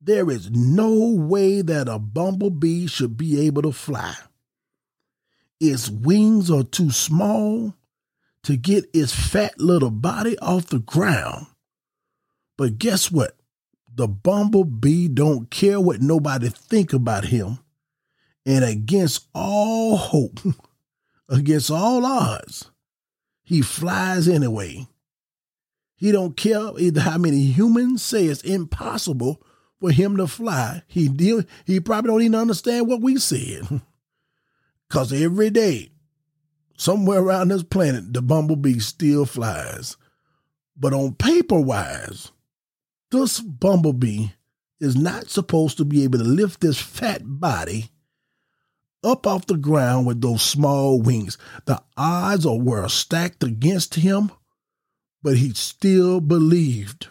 there 0.00 0.30
is 0.30 0.50
no 0.50 1.12
way 1.12 1.62
that 1.62 1.88
a 1.88 1.98
bumblebee 1.98 2.86
should 2.86 3.16
be 3.16 3.46
able 3.46 3.62
to 3.62 3.72
fly. 3.72 4.14
Its 5.60 5.88
wings 5.88 6.50
are 6.50 6.64
too 6.64 6.90
small 6.90 7.74
to 8.42 8.56
get 8.56 8.84
its 8.92 9.14
fat 9.14 9.60
little 9.60 9.90
body 9.90 10.36
off 10.38 10.66
the 10.66 10.80
ground. 10.80 11.46
But 12.58 12.78
guess 12.78 13.10
what? 13.10 13.36
The 13.94 14.08
bumblebee 14.08 15.08
don't 15.08 15.50
care 15.50 15.80
what 15.80 16.00
nobody 16.00 16.48
think 16.48 16.92
about 16.92 17.26
him. 17.26 17.58
And 18.44 18.64
against 18.64 19.26
all 19.34 19.96
hope, 19.96 20.40
against 21.28 21.70
all 21.70 22.04
odds, 22.04 22.70
he 23.42 23.62
flies 23.62 24.28
anyway. 24.28 24.86
He 25.94 26.10
don't 26.10 26.36
care 26.36 26.72
either 26.78 27.00
how 27.00 27.18
many 27.18 27.42
humans 27.42 28.02
say 28.02 28.24
it's 28.26 28.42
impossible 28.42 29.40
for 29.80 29.92
him 29.92 30.16
to 30.16 30.26
fly. 30.26 30.82
He 30.88 31.08
deal, 31.08 31.44
he 31.64 31.78
probably 31.78 32.10
don't 32.10 32.22
even 32.22 32.34
understand 32.34 32.88
what 32.88 33.00
we 33.00 33.18
said. 33.18 33.82
Cause 34.90 35.12
every 35.12 35.50
day, 35.50 35.92
somewhere 36.76 37.20
around 37.20 37.48
this 37.48 37.62
planet, 37.62 38.12
the 38.12 38.20
bumblebee 38.20 38.80
still 38.80 39.26
flies. 39.26 39.96
But 40.76 40.92
on 40.92 41.14
paper 41.14 41.60
wise, 41.60 42.32
this 43.12 43.38
bumblebee 43.38 44.30
is 44.80 44.96
not 44.96 45.30
supposed 45.30 45.76
to 45.76 45.84
be 45.84 46.02
able 46.02 46.18
to 46.18 46.24
lift 46.24 46.60
this 46.60 46.80
fat 46.80 47.20
body 47.22 47.91
up 49.04 49.26
off 49.26 49.46
the 49.46 49.56
ground 49.56 50.06
with 50.06 50.20
those 50.20 50.42
small 50.42 51.00
wings. 51.00 51.38
The 51.64 51.82
odds 51.96 52.46
were 52.46 52.88
stacked 52.88 53.42
against 53.42 53.96
him, 53.96 54.30
but 55.22 55.36
he 55.36 55.52
still 55.54 56.20
believed. 56.20 57.08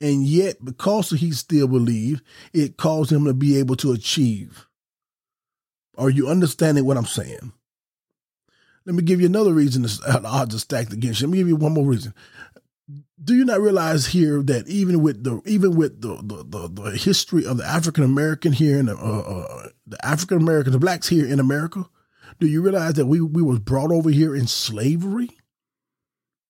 And 0.00 0.26
yet, 0.26 0.64
because 0.64 1.10
he 1.10 1.32
still 1.32 1.68
believed, 1.68 2.22
it 2.52 2.76
caused 2.76 3.12
him 3.12 3.24
to 3.24 3.34
be 3.34 3.58
able 3.58 3.76
to 3.76 3.92
achieve. 3.92 4.66
Are 5.96 6.10
you 6.10 6.28
understanding 6.28 6.84
what 6.84 6.98
I'm 6.98 7.06
saying? 7.06 7.52
Let 8.84 8.94
me 8.94 9.02
give 9.02 9.20
you 9.20 9.26
another 9.26 9.52
reason 9.52 9.82
the 9.82 10.22
odds 10.24 10.54
are 10.54 10.58
stacked 10.58 10.92
against 10.92 11.20
you. 11.20 11.26
Let 11.26 11.32
me 11.32 11.38
give 11.38 11.48
you 11.48 11.56
one 11.56 11.72
more 11.72 11.86
reason. 11.86 12.14
Do 13.22 13.34
you 13.34 13.46
not 13.46 13.60
realize 13.60 14.06
here 14.06 14.42
that 14.42 14.68
even 14.68 15.02
with 15.02 15.24
the 15.24 15.40
even 15.46 15.74
with 15.74 16.02
the 16.02 16.16
the, 16.16 16.44
the, 16.44 16.68
the 16.68 16.90
history 16.96 17.46
of 17.46 17.56
the 17.56 17.64
African 17.64 18.04
American 18.04 18.52
here 18.52 18.78
and 18.78 18.88
the, 18.88 18.96
uh, 18.96 19.20
uh, 19.20 19.68
the 19.86 20.04
African 20.04 20.36
Americans, 20.36 20.74
the 20.74 20.78
blacks 20.78 21.08
here 21.08 21.26
in 21.26 21.40
America, 21.40 21.86
do 22.38 22.46
you 22.46 22.60
realize 22.60 22.94
that 22.94 23.06
we 23.06 23.20
we 23.22 23.40
was 23.40 23.58
brought 23.58 23.90
over 23.90 24.10
here 24.10 24.36
in 24.36 24.46
slavery? 24.46 25.30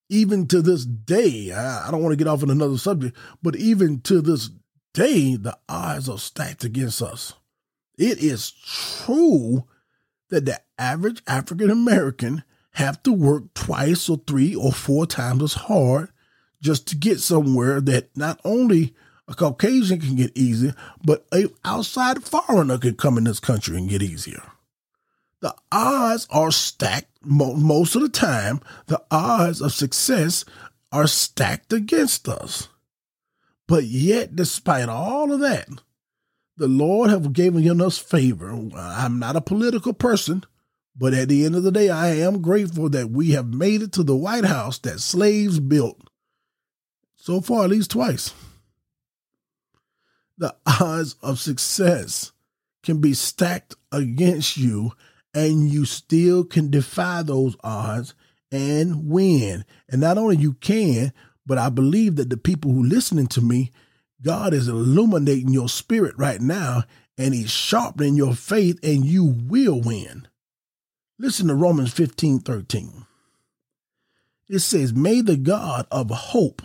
Even 0.09 0.47
to 0.49 0.61
this 0.61 0.85
day, 0.85 1.53
I, 1.53 1.87
I 1.87 1.91
don't 1.91 2.03
want 2.03 2.13
to 2.13 2.17
get 2.17 2.29
off 2.29 2.43
on 2.43 2.51
another 2.51 2.79
subject, 2.79 3.17
but 3.43 3.55
even 3.57 4.01
to 4.03 4.21
this 4.21 4.51
day, 4.93 5.37
the 5.37 5.57
odds 5.69 6.09
are 6.09 6.19
stacked 6.19 6.65
against 6.65 7.01
us. 7.01 7.35
It 7.97 8.19
is 8.19 8.51
true 8.51 9.67
that 10.31 10.47
the 10.47 10.61
average 10.79 11.23
African 11.29 11.71
American 11.71 12.43
have 12.73 13.03
to 13.05 13.13
work 13.13 13.55
twice 13.55 14.09
or 14.09 14.21
three 14.27 14.55
or 14.55 14.73
four 14.73 15.07
times 15.07 15.43
as 15.45 15.55
hard 15.55 16.11
just 16.61 16.87
to 16.89 16.97
get 16.97 17.21
somewhere 17.21 17.81
that 17.81 18.17
not 18.17 18.41
only 18.45 18.95
a 19.29 19.35
Caucasian 19.35 20.01
can 20.01 20.17
get 20.17 20.37
easy, 20.37 20.73
but 21.05 21.27
a 21.33 21.47
outside 21.65 22.23
foreigner 22.23 22.79
can 22.79 22.95
come 22.95 23.19
in 23.19 23.25
this 23.25 23.41
country 23.41 23.77
and 23.77 23.89
get 23.89 24.03
easier. 24.03 24.43
The 25.41 25.55
odds 25.71 26.27
are 26.31 26.51
stacked 26.51 27.11
most 27.23 27.95
of 27.95 28.03
the 28.03 28.09
time. 28.09 28.61
The 28.87 29.03
odds 29.11 29.61
of 29.61 29.73
success 29.73 30.45
are 30.93 31.07
stacked 31.07 31.73
against 31.73 32.29
us. 32.29 32.69
But 33.69 33.85
yet, 33.85 34.37
despite 34.37 34.89
all 34.89 35.33
of 35.33 35.41
that, 35.41 35.69
the 36.57 36.69
Lord 36.69 37.11
have 37.11 37.33
given 37.33 37.81
us 37.81 37.99
favor. 37.99 38.51
I'm 38.75 39.19
not 39.19 39.37
a 39.37 39.41
political 39.41 39.93
person, 39.93 40.45
but 40.97 41.13
at 41.13 41.29
the 41.29 41.45
end 41.45 41.55
of 41.55 41.65
the 41.65 41.73
day, 41.73 41.91
I 41.91 42.15
am 42.15 42.41
grateful 42.41 42.89
that 42.91 43.11
we 43.11 43.33
have 43.33 43.53
made 43.53 43.83
it 43.83 43.93
to 43.95 44.03
the 44.03 44.17
White 44.17 44.45
House 44.45 44.79
that 44.79 45.01
slaves 45.01 45.61
built. 45.61 46.06
So 47.27 47.41
far, 47.41 47.65
at 47.65 47.71
least 47.71 47.91
twice. 47.91 48.33
The 50.39 50.55
odds 50.65 51.17
of 51.23 51.41
success 51.41 52.31
can 52.85 53.01
be 53.01 53.15
stacked 53.15 53.75
against 53.91 54.57
you, 54.57 54.93
and 55.35 55.69
you 55.69 55.87
still 55.87 56.45
can 56.45 56.71
defy 56.71 57.25
those 57.25 57.57
odds 57.65 58.15
and 58.53 59.11
win. 59.11 59.65
And 59.89 60.01
not 60.01 60.19
only 60.19 60.37
you 60.37 60.53
can, 60.53 61.13
but 61.45 61.59
I 61.59 61.69
believe 61.69 62.15
that 62.15 62.31
the 62.31 62.37
people 62.37 62.71
who 62.71 62.85
are 62.85 62.87
listening 62.87 63.27
to 63.27 63.41
me 63.41 63.73
God 64.23 64.55
is 64.55 64.69
illuminating 64.69 65.49
your 65.49 65.69
spirit 65.69 66.15
right 66.17 66.41
now 66.41 66.85
and 67.19 67.35
he's 67.35 67.51
sharpening 67.51 68.15
your 68.15 68.35
faith 68.35 68.79
and 68.85 69.05
you 69.05 69.25
will 69.25 69.81
win. 69.81 70.29
Listen 71.19 71.49
to 71.49 71.57
Romans 71.57 71.93
15 71.93 72.39
13. 72.39 73.05
It 74.49 74.61
says, 74.61 74.95
May 74.95 75.23
the 75.23 75.37
God 75.37 75.89
of 75.91 76.11
hope 76.11 76.63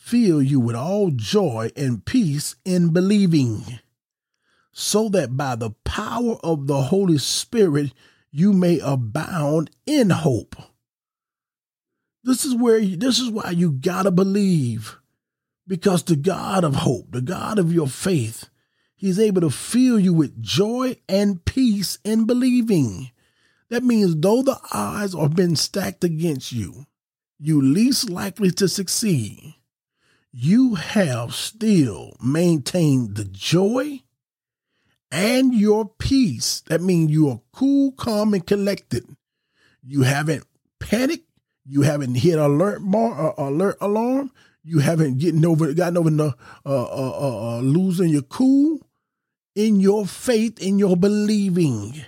fill 0.00 0.42
you 0.42 0.58
with 0.58 0.74
all 0.74 1.10
joy 1.10 1.70
and 1.76 2.04
peace 2.04 2.56
in 2.64 2.92
believing, 2.92 3.78
so 4.72 5.08
that 5.10 5.36
by 5.36 5.54
the 5.54 5.70
power 5.84 6.36
of 6.42 6.66
the 6.66 6.82
Holy 6.84 7.18
Spirit 7.18 7.92
you 8.32 8.52
may 8.52 8.80
abound 8.80 9.70
in 9.86 10.10
hope. 10.10 10.56
This 12.24 12.44
is 12.44 12.54
where 12.54 12.78
you, 12.78 12.96
this 12.96 13.18
is 13.18 13.30
why 13.30 13.50
you 13.50 13.70
gotta 13.70 14.10
believe. 14.10 14.96
Because 15.66 16.02
the 16.02 16.16
God 16.16 16.64
of 16.64 16.76
hope, 16.76 17.12
the 17.12 17.20
God 17.20 17.58
of 17.58 17.72
your 17.72 17.86
faith, 17.86 18.48
He's 18.96 19.18
able 19.18 19.42
to 19.42 19.50
fill 19.50 19.98
you 19.98 20.12
with 20.12 20.42
joy 20.42 20.96
and 21.08 21.44
peace 21.44 21.98
in 22.04 22.24
believing. 22.26 23.10
That 23.68 23.84
means 23.84 24.16
though 24.16 24.42
the 24.42 24.58
odds 24.72 25.14
are 25.14 25.28
been 25.28 25.56
stacked 25.56 26.04
against 26.04 26.52
you, 26.52 26.86
you 27.38 27.62
least 27.62 28.10
likely 28.10 28.50
to 28.52 28.68
succeed, 28.68 29.54
you 30.32 30.74
have 30.76 31.34
still 31.34 32.16
maintained 32.22 33.16
the 33.16 33.24
joy 33.24 34.00
and 35.10 35.54
your 35.54 35.88
peace. 35.98 36.60
That 36.66 36.80
means 36.80 37.10
you 37.10 37.28
are 37.30 37.40
cool, 37.52 37.92
calm, 37.92 38.34
and 38.34 38.46
collected. 38.46 39.04
You 39.82 40.02
haven't 40.02 40.44
panicked. 40.78 41.26
You 41.66 41.82
haven't 41.82 42.16
hit 42.16 42.38
alert 42.38 42.80
bar, 42.82 43.34
uh, 43.38 43.48
alert 43.48 43.76
alarm 43.80 44.32
you 44.62 44.80
haven't 44.80 45.18
getting 45.18 45.44
over 45.44 45.72
gotten 45.72 45.96
over 45.96 46.10
the 46.10 46.34
uh, 46.66 46.82
uh, 46.82 47.12
uh, 47.20 47.56
uh, 47.56 47.60
losing 47.60 48.10
your 48.10 48.22
cool 48.22 48.78
in 49.54 49.80
your 49.80 50.06
faith 50.06 50.60
in 50.60 50.78
your 50.78 50.96
believing 50.96 52.04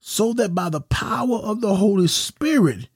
so 0.00 0.32
that 0.32 0.54
by 0.54 0.68
the 0.68 0.80
power 0.80 1.36
of 1.36 1.60
the 1.60 1.76
holy 1.76 2.08
spirit 2.08 2.88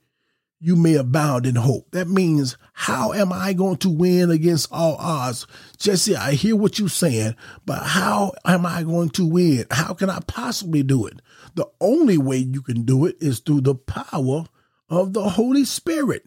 you 0.63 0.75
may 0.75 0.93
abound 0.93 1.47
in 1.47 1.55
hope. 1.55 1.89
That 1.91 2.07
means 2.07 2.55
how 2.73 3.13
am 3.13 3.33
i 3.33 3.51
going 3.51 3.77
to 3.77 3.89
win 3.89 4.29
against 4.29 4.71
all 4.71 4.95
odds? 4.97 5.47
Jesse 5.77 6.15
i 6.15 6.33
hear 6.33 6.55
what 6.55 6.77
you're 6.77 6.87
saying 6.87 7.35
but 7.65 7.79
how 7.79 8.33
am 8.45 8.65
i 8.65 8.83
going 8.83 9.09
to 9.11 9.25
win? 9.25 9.65
How 9.71 9.93
can 9.93 10.09
i 10.09 10.19
possibly 10.27 10.83
do 10.83 11.07
it? 11.07 11.21
The 11.55 11.65
only 11.81 12.17
way 12.17 12.37
you 12.37 12.61
can 12.61 12.83
do 12.83 13.05
it 13.05 13.17
is 13.19 13.39
through 13.39 13.61
the 13.61 13.75
power 13.75 14.45
of 14.87 15.13
the 15.13 15.29
holy 15.29 15.65
spirit. 15.65 16.23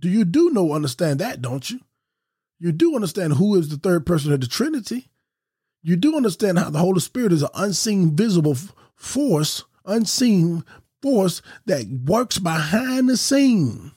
Do 0.00 0.08
you 0.08 0.24
do 0.24 0.50
know 0.50 0.72
understand 0.72 1.20
that, 1.20 1.40
don't 1.40 1.70
you? 1.70 1.80
You 2.58 2.72
do 2.72 2.94
understand 2.94 3.34
who 3.34 3.56
is 3.56 3.68
the 3.68 3.76
third 3.76 4.04
person 4.04 4.32
of 4.32 4.40
the 4.40 4.46
Trinity. 4.46 5.08
You 5.82 5.96
do 5.96 6.16
understand 6.16 6.58
how 6.58 6.70
the 6.70 6.78
Holy 6.78 7.00
Spirit 7.00 7.32
is 7.32 7.42
an 7.42 7.50
unseen, 7.54 8.16
visible 8.16 8.56
force, 8.96 9.62
unseen 9.84 10.64
force 11.06 11.40
that 11.66 11.86
works 11.86 12.36
behind 12.36 13.08
the 13.08 13.16
scenes, 13.16 13.92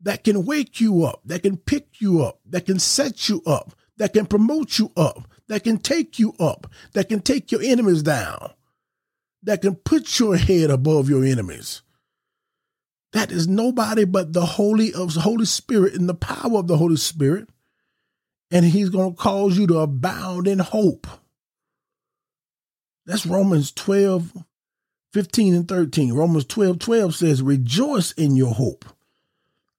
that 0.00 0.24
can 0.24 0.46
wake 0.46 0.80
you 0.80 1.04
up, 1.04 1.20
that 1.26 1.42
can 1.42 1.58
pick 1.58 2.00
you 2.00 2.22
up, 2.22 2.40
that 2.46 2.64
can 2.64 2.78
set 2.78 3.28
you 3.28 3.42
up, 3.44 3.74
that 3.98 4.14
can 4.14 4.24
promote 4.24 4.78
you 4.78 4.90
up, 4.96 5.30
that 5.48 5.64
can 5.64 5.76
take 5.76 6.18
you 6.18 6.32
up, 6.40 6.66
that 6.94 7.10
can 7.10 7.20
take 7.20 7.52
your 7.52 7.60
enemies 7.62 8.02
down, 8.02 8.52
that 9.42 9.60
can 9.60 9.74
put 9.74 10.18
your 10.18 10.38
head 10.38 10.70
above 10.70 11.10
your 11.10 11.26
enemies. 11.26 11.82
That 13.12 13.30
is 13.30 13.46
nobody 13.46 14.06
but 14.06 14.32
the 14.32 14.46
Holy 14.46 14.94
of 14.94 15.14
Holy 15.14 15.44
Spirit 15.44 15.92
and 15.92 16.08
the 16.08 16.14
power 16.14 16.58
of 16.58 16.68
the 16.68 16.78
Holy 16.78 16.96
Spirit. 16.96 17.50
And 18.50 18.64
he's 18.64 18.88
going 18.88 19.10
to 19.10 19.16
cause 19.16 19.58
you 19.58 19.66
to 19.66 19.80
abound 19.80 20.48
in 20.48 20.58
hope. 20.58 21.06
That's 23.04 23.26
Romans 23.26 23.72
12, 23.72 24.32
15 25.12 25.54
and 25.54 25.68
13. 25.68 26.12
Romans 26.12 26.44
12, 26.44 26.78
12 26.78 27.14
says, 27.14 27.42
Rejoice 27.42 28.12
in 28.12 28.36
your 28.36 28.54
hope. 28.54 28.84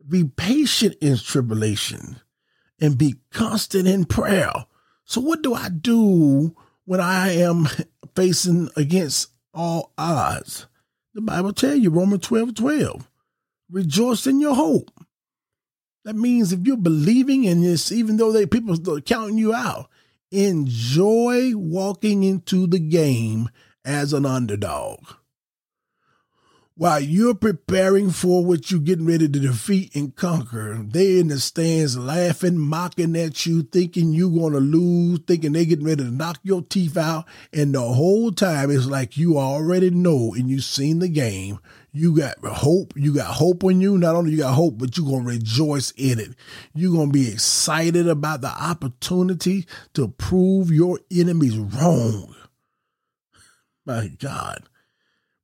Be 0.08 0.24
patient 0.24 0.96
in 1.02 1.18
tribulation 1.18 2.20
and 2.82 2.98
be 2.98 3.16
constant 3.32 3.88
in 3.88 4.06
prayer. 4.06 4.52
So, 5.06 5.22
what 5.22 5.42
do 5.42 5.54
I 5.54 5.70
do 5.70 6.56
when 6.86 7.00
I 7.00 7.34
am 7.34 7.68
facing 8.16 8.70
against 8.76 9.30
all 9.54 9.94
odds? 9.98 10.66
The 11.14 11.22
Bible 11.22 11.54
tells 11.54 11.80
you, 11.80 11.90
Romans 11.90 12.26
12, 12.26 12.56
12. 12.56 13.10
Rejoice 13.70 14.26
in 14.26 14.40
your 14.40 14.56
hope. 14.56 14.90
That 16.06 16.16
means 16.16 16.52
if 16.52 16.62
you're 16.64 16.78
believing 16.78 17.44
in 17.44 17.62
this, 17.62 17.92
even 17.92 18.18
though 18.18 18.32
they 18.32 18.48
people 18.48 18.76
are 18.92 19.02
counting 19.02 19.38
you 19.38 19.54
out, 19.54 19.90
enjoy 20.32 21.56
walking 21.56 22.24
into 22.24 22.66
the 22.66 22.80
game 22.80 23.50
as 23.86 24.14
an 24.14 24.26
underdog 24.26 25.00
while 26.80 27.02
you're 27.02 27.36
preparing 27.36 28.10
for 28.10 28.46
what 28.46 28.72
you're 28.72 28.80
getting 28.80 29.06
ready 29.06 29.28
to 29.28 29.40
defeat 29.40 29.94
and 29.98 30.16
conquer, 30.16 30.82
they 30.82 31.20
in 31.20 31.28
the 31.28 31.38
stands 31.38 31.98
laughing, 31.98 32.58
mocking 32.58 33.18
at 33.18 33.46
you, 33.46 33.64
thinking 33.64 34.14
you're 34.14 34.32
going 34.32 34.54
to 34.54 34.62
lose, 34.62 35.20
thinking 35.28 35.52
they 35.52 35.66
getting 35.66 35.84
ready 35.84 36.06
to 36.06 36.10
knock 36.10 36.40
your 36.42 36.62
teeth 36.62 36.96
out. 36.96 37.26
And 37.52 37.76
the 37.76 37.82
whole 37.82 38.32
time 38.32 38.72
it's 38.72 38.86
like 38.86 39.18
you 39.18 39.38
already 39.38 39.90
know 39.90 40.34
and 40.34 40.50
you've 40.50 40.64
seen 40.64 41.00
the 41.00 41.10
game. 41.10 41.60
You 41.92 42.16
got 42.16 42.38
hope. 42.46 42.94
You 42.96 43.14
got 43.14 43.34
hope 43.34 43.62
in 43.66 43.82
you. 43.82 43.98
Not 43.98 44.16
only 44.16 44.32
you 44.32 44.38
got 44.38 44.54
hope, 44.54 44.78
but 44.78 44.98
you're 44.98 45.06
going 45.06 45.26
to 45.26 45.32
rejoice 45.32 45.92
in 45.98 46.18
it. 46.18 46.30
You're 46.74 46.94
going 46.94 47.10
to 47.10 47.14
be 47.14 47.30
excited 47.30 48.08
about 48.08 48.40
the 48.40 48.48
opportunity 48.48 49.68
to 49.96 50.08
prove 50.08 50.72
your 50.72 51.02
enemies 51.12 51.58
wrong. 51.58 52.36
My 53.86 54.08
God. 54.08 54.70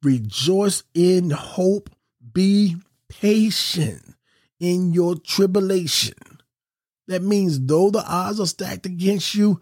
Rejoice 0.05 0.83
in 0.93 1.31
hope. 1.31 1.89
Be 2.31 2.75
patient 3.09 4.15
in 4.59 4.93
your 4.93 5.15
tribulation. 5.15 6.13
That 7.07 7.23
means 7.23 7.59
though 7.59 7.89
the 7.89 8.05
odds 8.07 8.39
are 8.39 8.45
stacked 8.45 8.85
against 8.85 9.33
you, 9.33 9.59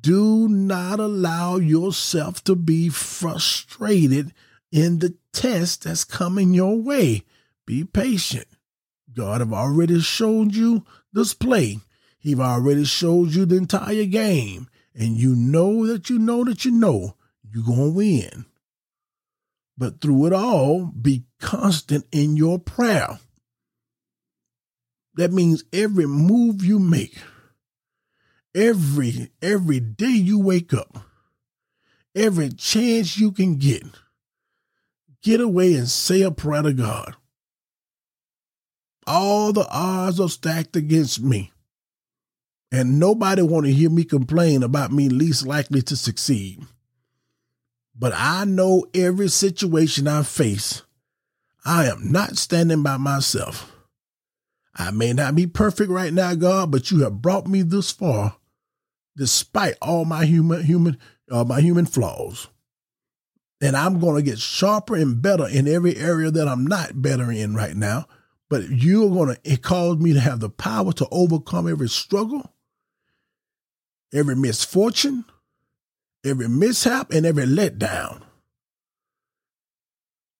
do 0.00 0.46
not 0.46 1.00
allow 1.00 1.56
yourself 1.56 2.44
to 2.44 2.54
be 2.54 2.90
frustrated 2.90 4.34
in 4.70 4.98
the 4.98 5.14
test 5.32 5.84
that's 5.84 6.04
coming 6.04 6.52
your 6.52 6.76
way. 6.76 7.22
Be 7.64 7.84
patient. 7.84 8.46
God 9.14 9.40
have 9.40 9.54
already 9.54 10.00
showed 10.00 10.54
you 10.54 10.84
this 11.14 11.32
play. 11.32 11.78
He've 12.18 12.40
already 12.40 12.84
showed 12.84 13.30
you 13.34 13.46
the 13.46 13.56
entire 13.56 14.04
game. 14.04 14.68
And 14.94 15.16
you 15.16 15.34
know 15.34 15.86
that 15.86 16.10
you 16.10 16.18
know 16.18 16.44
that 16.44 16.66
you 16.66 16.72
know 16.72 17.16
you're 17.42 17.64
going 17.64 17.78
to 17.78 17.90
win. 17.90 18.44
But 19.78 20.00
through 20.00 20.26
it 20.26 20.32
all, 20.32 20.86
be 20.86 21.24
constant 21.40 22.04
in 22.10 22.36
your 22.36 22.58
prayer. 22.58 23.20
That 25.14 25.32
means 25.32 25.62
every 25.72 26.06
move 26.06 26.64
you 26.64 26.80
make, 26.80 27.16
every 28.54 29.30
every 29.40 29.78
day 29.78 30.10
you 30.10 30.40
wake 30.40 30.74
up, 30.74 30.98
every 32.14 32.50
chance 32.50 33.18
you 33.18 33.30
can 33.30 33.56
get, 33.56 33.84
get 35.22 35.40
away 35.40 35.74
and 35.74 35.88
say 35.88 36.22
a 36.22 36.32
prayer 36.32 36.62
to 36.62 36.72
God. 36.72 37.14
All 39.06 39.52
the 39.52 39.66
odds 39.70 40.20
are 40.20 40.28
stacked 40.28 40.76
against 40.76 41.22
me. 41.22 41.52
And 42.70 43.00
nobody 43.00 43.40
want 43.40 43.64
to 43.64 43.72
hear 43.72 43.88
me 43.88 44.04
complain 44.04 44.62
about 44.62 44.92
me 44.92 45.08
least 45.08 45.46
likely 45.46 45.80
to 45.82 45.96
succeed. 45.96 46.66
But 47.98 48.12
I 48.14 48.44
know 48.44 48.86
every 48.94 49.28
situation 49.28 50.06
I 50.06 50.22
face, 50.22 50.82
I 51.64 51.86
am 51.86 52.12
not 52.12 52.36
standing 52.36 52.82
by 52.82 52.96
myself. 52.96 53.72
I 54.74 54.92
may 54.92 55.12
not 55.12 55.34
be 55.34 55.48
perfect 55.48 55.90
right 55.90 56.12
now, 56.12 56.34
God, 56.34 56.70
but 56.70 56.90
you 56.90 57.00
have 57.02 57.20
brought 57.20 57.48
me 57.48 57.62
this 57.62 57.90
far 57.90 58.36
despite 59.16 59.74
all 59.82 60.04
my 60.04 60.24
human 60.24 60.62
human 60.62 60.96
uh, 61.30 61.44
my 61.44 61.60
human 61.60 61.84
flaws. 61.84 62.46
And 63.60 63.76
I'm 63.76 63.98
going 63.98 64.14
to 64.14 64.22
get 64.22 64.38
sharper 64.38 64.94
and 64.94 65.20
better 65.20 65.48
in 65.48 65.66
every 65.66 65.96
area 65.96 66.30
that 66.30 66.46
I'm 66.46 66.64
not 66.64 67.02
better 67.02 67.32
in 67.32 67.56
right 67.56 67.74
now. 67.74 68.06
But 68.48 68.70
you're 68.70 69.10
going 69.10 69.36
to 69.42 69.56
cause 69.56 69.98
me 69.98 70.12
to 70.12 70.20
have 70.20 70.38
the 70.38 70.48
power 70.48 70.92
to 70.92 71.08
overcome 71.10 71.68
every 71.68 71.88
struggle, 71.88 72.54
every 74.14 74.36
misfortune, 74.36 75.24
every 76.24 76.48
mishap, 76.48 77.10
and 77.12 77.24
every 77.24 77.44
letdown. 77.44 78.22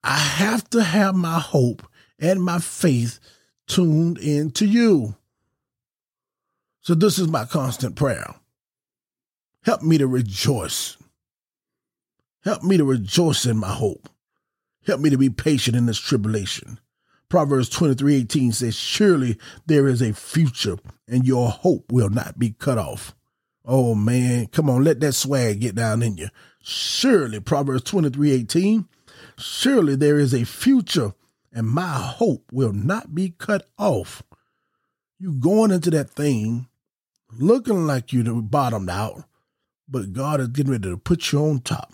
I 0.03 0.17
have 0.17 0.69
to 0.71 0.83
have 0.83 1.15
my 1.15 1.39
hope 1.39 1.87
and 2.19 2.43
my 2.43 2.59
faith 2.59 3.19
tuned 3.67 4.19
into 4.19 4.67
you. 4.67 5.17
So, 6.81 6.95
this 6.95 7.19
is 7.19 7.29
my 7.29 7.45
constant 7.45 7.97
prayer. 7.97 8.35
Help 9.65 9.83
me 9.83 9.99
to 9.99 10.07
rejoice. 10.07 10.97
Help 12.45 12.63
me 12.63 12.77
to 12.79 12.85
rejoice 12.85 13.45
in 13.45 13.59
my 13.59 13.73
hope. 13.73 14.09
Help 14.87 15.01
me 15.01 15.11
to 15.11 15.19
be 15.19 15.29
patient 15.29 15.77
in 15.77 15.87
this 15.87 15.99
tribulation. 15.99 16.81
Proverbs 17.29 17.69
23 17.69 18.17
18 18.17 18.53
says, 18.53 18.75
Surely 18.75 19.39
there 19.67 19.87
is 19.87 20.01
a 20.01 20.15
future, 20.15 20.79
and 21.07 21.27
your 21.27 21.51
hope 21.51 21.93
will 21.93 22.09
not 22.09 22.39
be 22.39 22.51
cut 22.51 22.79
off. 22.79 23.15
Oh 23.71 23.95
man, 23.95 24.47
come 24.47 24.71
on, 24.71 24.83
let 24.83 24.99
that 25.01 25.13
swag 25.13 25.61
get 25.61 25.75
down 25.75 26.03
in 26.03 26.17
you. 26.17 26.29
Surely, 26.63 27.39
Proverbs 27.39 27.83
23 27.83 28.33
18, 28.33 28.89
surely 29.37 29.95
there 29.95 30.19
is 30.19 30.33
a 30.33 30.45
future, 30.45 31.13
and 31.53 31.67
my 31.69 31.93
hope 31.93 32.51
will 32.51 32.73
not 32.73 33.15
be 33.15 33.35
cut 33.37 33.69
off. 33.79 34.23
You 35.19 35.35
going 35.35 35.71
into 35.71 35.91
that 35.91 36.09
thing 36.09 36.67
looking 37.39 37.87
like 37.87 38.11
you 38.11 38.41
bottomed 38.41 38.89
out, 38.89 39.25
but 39.87 40.15
God 40.15 40.41
is 40.41 40.49
getting 40.49 40.73
ready 40.73 40.89
to 40.89 40.97
put 40.97 41.31
you 41.31 41.41
on 41.41 41.61
top. 41.61 41.93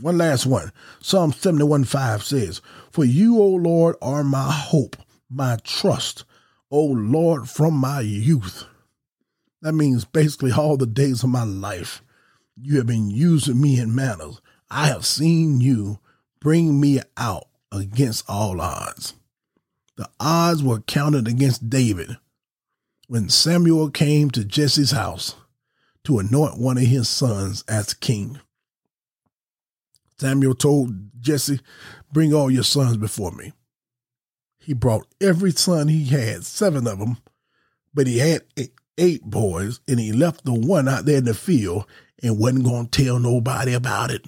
One 0.00 0.18
last 0.18 0.44
one. 0.44 0.70
Psalm 1.00 1.32
71 1.32 1.84
5 1.84 2.22
says, 2.22 2.60
For 2.90 3.06
you, 3.06 3.38
O 3.38 3.48
Lord, 3.48 3.96
are 4.02 4.22
my 4.22 4.52
hope, 4.52 4.96
my 5.30 5.56
trust, 5.64 6.24
O 6.70 6.84
Lord, 6.84 7.48
from 7.48 7.72
my 7.72 8.00
youth. 8.00 8.66
That 9.62 9.72
means 9.72 10.04
basically 10.04 10.52
all 10.52 10.76
the 10.76 10.86
days 10.86 11.22
of 11.22 11.30
my 11.30 11.44
life, 11.44 12.02
you 12.60 12.76
have 12.78 12.86
been 12.86 13.10
using 13.10 13.60
me 13.60 13.78
in 13.78 13.94
manners. 13.94 14.40
I 14.70 14.88
have 14.88 15.06
seen 15.06 15.60
you 15.60 15.98
bring 16.40 16.80
me 16.80 17.00
out 17.16 17.48
against 17.72 18.24
all 18.28 18.60
odds. 18.60 19.14
The 19.96 20.08
odds 20.20 20.62
were 20.62 20.80
counted 20.80 21.26
against 21.26 21.68
David 21.68 22.16
when 23.08 23.28
Samuel 23.28 23.90
came 23.90 24.30
to 24.30 24.44
Jesse's 24.44 24.92
house 24.92 25.34
to 26.04 26.18
anoint 26.18 26.58
one 26.58 26.78
of 26.78 26.84
his 26.84 27.08
sons 27.08 27.64
as 27.66 27.94
king. 27.94 28.38
Samuel 30.18 30.54
told 30.54 31.20
Jesse, 31.20 31.60
Bring 32.12 32.32
all 32.32 32.50
your 32.50 32.64
sons 32.64 32.96
before 32.96 33.32
me. 33.32 33.52
He 34.58 34.74
brought 34.74 35.06
every 35.20 35.52
son 35.52 35.88
he 35.88 36.04
had, 36.04 36.44
seven 36.44 36.86
of 36.86 36.98
them, 36.98 37.18
but 37.94 38.06
he 38.06 38.18
had 38.18 38.42
eight, 38.56 38.72
eight 38.98 39.22
boys, 39.22 39.80
and 39.88 39.98
he 39.98 40.12
left 40.12 40.44
the 40.44 40.52
one 40.52 40.88
out 40.88 41.06
there 41.06 41.18
in 41.18 41.24
the 41.24 41.34
field 41.34 41.86
and 42.22 42.38
wasn't 42.38 42.64
going 42.64 42.88
to 42.88 43.04
tell 43.04 43.18
nobody 43.18 43.72
about 43.72 44.10
it. 44.10 44.26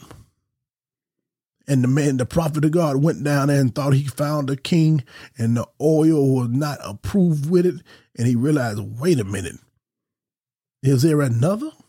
And 1.67 1.85
the 1.85 1.89
man, 1.89 2.17
the 2.17 2.27
prophet 2.27 2.65
of 2.65 2.71
God, 2.73 3.03
went 3.03 3.23
down 3.23 3.49
there 3.49 3.61
and 3.61 3.75
thought 3.75 3.95
he 3.95 4.05
found 4.05 4.51
a 4.51 4.57
king, 4.57 5.05
and 5.39 5.57
the 5.57 5.69
oil 5.81 6.35
was 6.35 6.49
not 6.49 6.79
approved 6.83 7.49
with 7.49 7.67
it. 7.67 7.77
And 8.17 8.27
he 8.27 8.35
realized, 8.35 8.81
wait 8.99 9.21
a 9.21 9.25
minute, 9.25 9.57
is 10.83 11.03
there 11.03 11.21
another? 11.21 11.71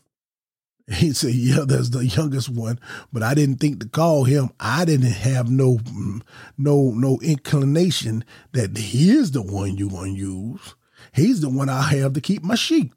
He 0.92 1.12
said, 1.12 1.34
"Yeah, 1.34 1.64
that's 1.64 1.90
the 1.90 2.04
youngest 2.04 2.48
one, 2.48 2.78
but 3.12 3.22
I 3.22 3.34
didn't 3.34 3.58
think 3.58 3.80
to 3.80 3.88
call 3.88 4.24
him. 4.24 4.50
I 4.58 4.84
didn't 4.84 5.12
have 5.12 5.48
no, 5.48 5.76
mm, 5.76 6.22
no, 6.58 6.90
no 6.90 7.18
inclination 7.22 8.24
that 8.50 8.76
he 8.76 9.10
is 9.10 9.30
the 9.30 9.42
one 9.42 9.76
you 9.76 9.88
gonna 9.88 10.10
use. 10.10 10.74
He's 11.12 11.40
the 11.40 11.48
one 11.48 11.68
I 11.68 11.82
have 11.94 12.14
to 12.14 12.20
keep 12.20 12.42
my 12.42 12.54
sheep." 12.54 12.94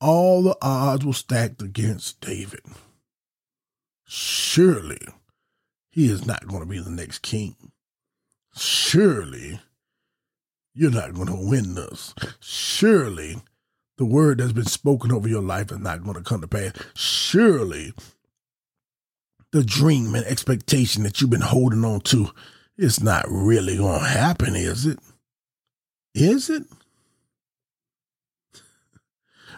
All 0.00 0.42
the 0.42 0.56
odds 0.62 1.04
were 1.04 1.12
stacked 1.12 1.60
against 1.60 2.20
David. 2.20 2.62
Surely, 4.06 5.00
he 5.90 6.10
is 6.10 6.24
not 6.26 6.48
going 6.48 6.60
to 6.60 6.66
be 6.66 6.80
the 6.80 6.90
next 6.90 7.20
king. 7.20 7.54
Surely, 8.56 9.60
you're 10.74 10.90
not 10.90 11.14
going 11.14 11.28
to 11.28 11.48
win 11.48 11.74
this. 11.74 12.14
Surely, 12.40 13.42
the 13.98 14.04
word 14.04 14.38
that's 14.38 14.52
been 14.52 14.64
spoken 14.64 15.12
over 15.12 15.28
your 15.28 15.42
life 15.42 15.70
is 15.70 15.78
not 15.78 16.02
going 16.02 16.16
to 16.16 16.22
come 16.22 16.40
to 16.40 16.48
pass. 16.48 16.72
Surely, 16.94 17.92
the 19.52 19.62
dream 19.62 20.14
and 20.14 20.24
expectation 20.24 21.02
that 21.02 21.20
you've 21.20 21.30
been 21.30 21.40
holding 21.40 21.84
on 21.84 22.00
to 22.00 22.30
is 22.78 23.02
not 23.02 23.26
really 23.28 23.76
going 23.76 24.00
to 24.00 24.08
happen, 24.08 24.56
is 24.56 24.86
it? 24.86 24.98
Is 26.14 26.50
it? 26.50 26.64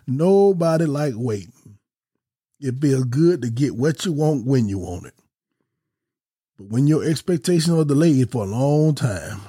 Nobody 0.07 0.85
like 0.87 1.15
waiting. 1.17 1.79
It 2.61 2.81
feels 2.81 3.05
good 3.05 3.43
to 3.43 3.51
get 3.51 3.77
what 3.77 4.05
you 4.05 4.13
want 4.13 4.47
when 4.47 4.69
you 4.69 4.79
want 4.79 5.07
it. 5.07 5.15
But 6.59 6.69
when 6.69 6.87
your 6.87 7.05
expectations 7.05 7.77
are 7.77 7.85
delayed 7.85 8.31
for 8.31 8.45
a 8.45 8.49
long 8.49 8.95
time, 8.95 9.41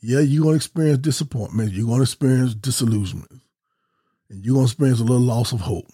yeah, 0.00 0.20
you're 0.20 0.44
going 0.44 0.54
to 0.54 0.56
experience 0.56 0.98
disappointment. 0.98 1.72
You're 1.72 1.86
going 1.86 1.98
to 1.98 2.04
experience 2.04 2.54
disillusionment 2.54 3.42
and 4.30 4.44
you're 4.44 4.54
going 4.54 4.66
to 4.66 4.70
experience 4.70 5.00
a 5.00 5.04
little 5.04 5.20
loss 5.20 5.52
of 5.52 5.60
hope. 5.60 5.86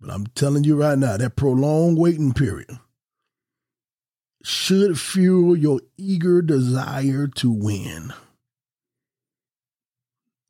But 0.00 0.10
I'm 0.10 0.26
telling 0.28 0.64
you 0.64 0.76
right 0.76 0.98
now, 0.98 1.16
that 1.16 1.36
prolonged 1.36 1.98
waiting 1.98 2.34
period 2.34 2.78
should 4.42 5.00
fuel 5.00 5.56
your 5.56 5.80
eager 5.96 6.42
desire 6.42 7.26
to 7.26 7.50
win. 7.50 8.12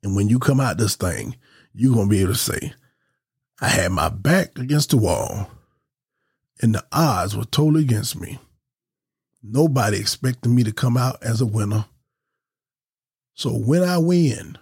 And 0.05 0.15
when 0.15 0.29
you 0.29 0.37
come 0.37 0.59
out 0.59 0.77
this 0.77 0.95
thing, 0.95 1.35
you're 1.73 1.95
going 1.95 2.05
to 2.05 2.11
be 2.11 2.21
able 2.21 2.33
to 2.33 2.37
say, 2.37 2.73
I 3.59 3.69
had 3.69 3.91
my 3.91 4.09
back 4.09 4.59
against 4.59 4.91
the 4.91 4.97
wall 4.97 5.49
and 6.61 6.75
the 6.75 6.85
odds 6.91 7.35
were 7.35 7.45
totally 7.45 7.81
against 7.81 8.15
me. 8.15 8.37
Nobody 9.41 9.97
expected 9.97 10.49
me 10.49 10.63
to 10.63 10.71
come 10.71 10.95
out 10.95 11.23
as 11.23 11.41
a 11.41 11.47
winner. 11.47 11.85
So 13.33 13.49
when 13.49 13.81
I 13.81 13.97
win, 13.97 14.59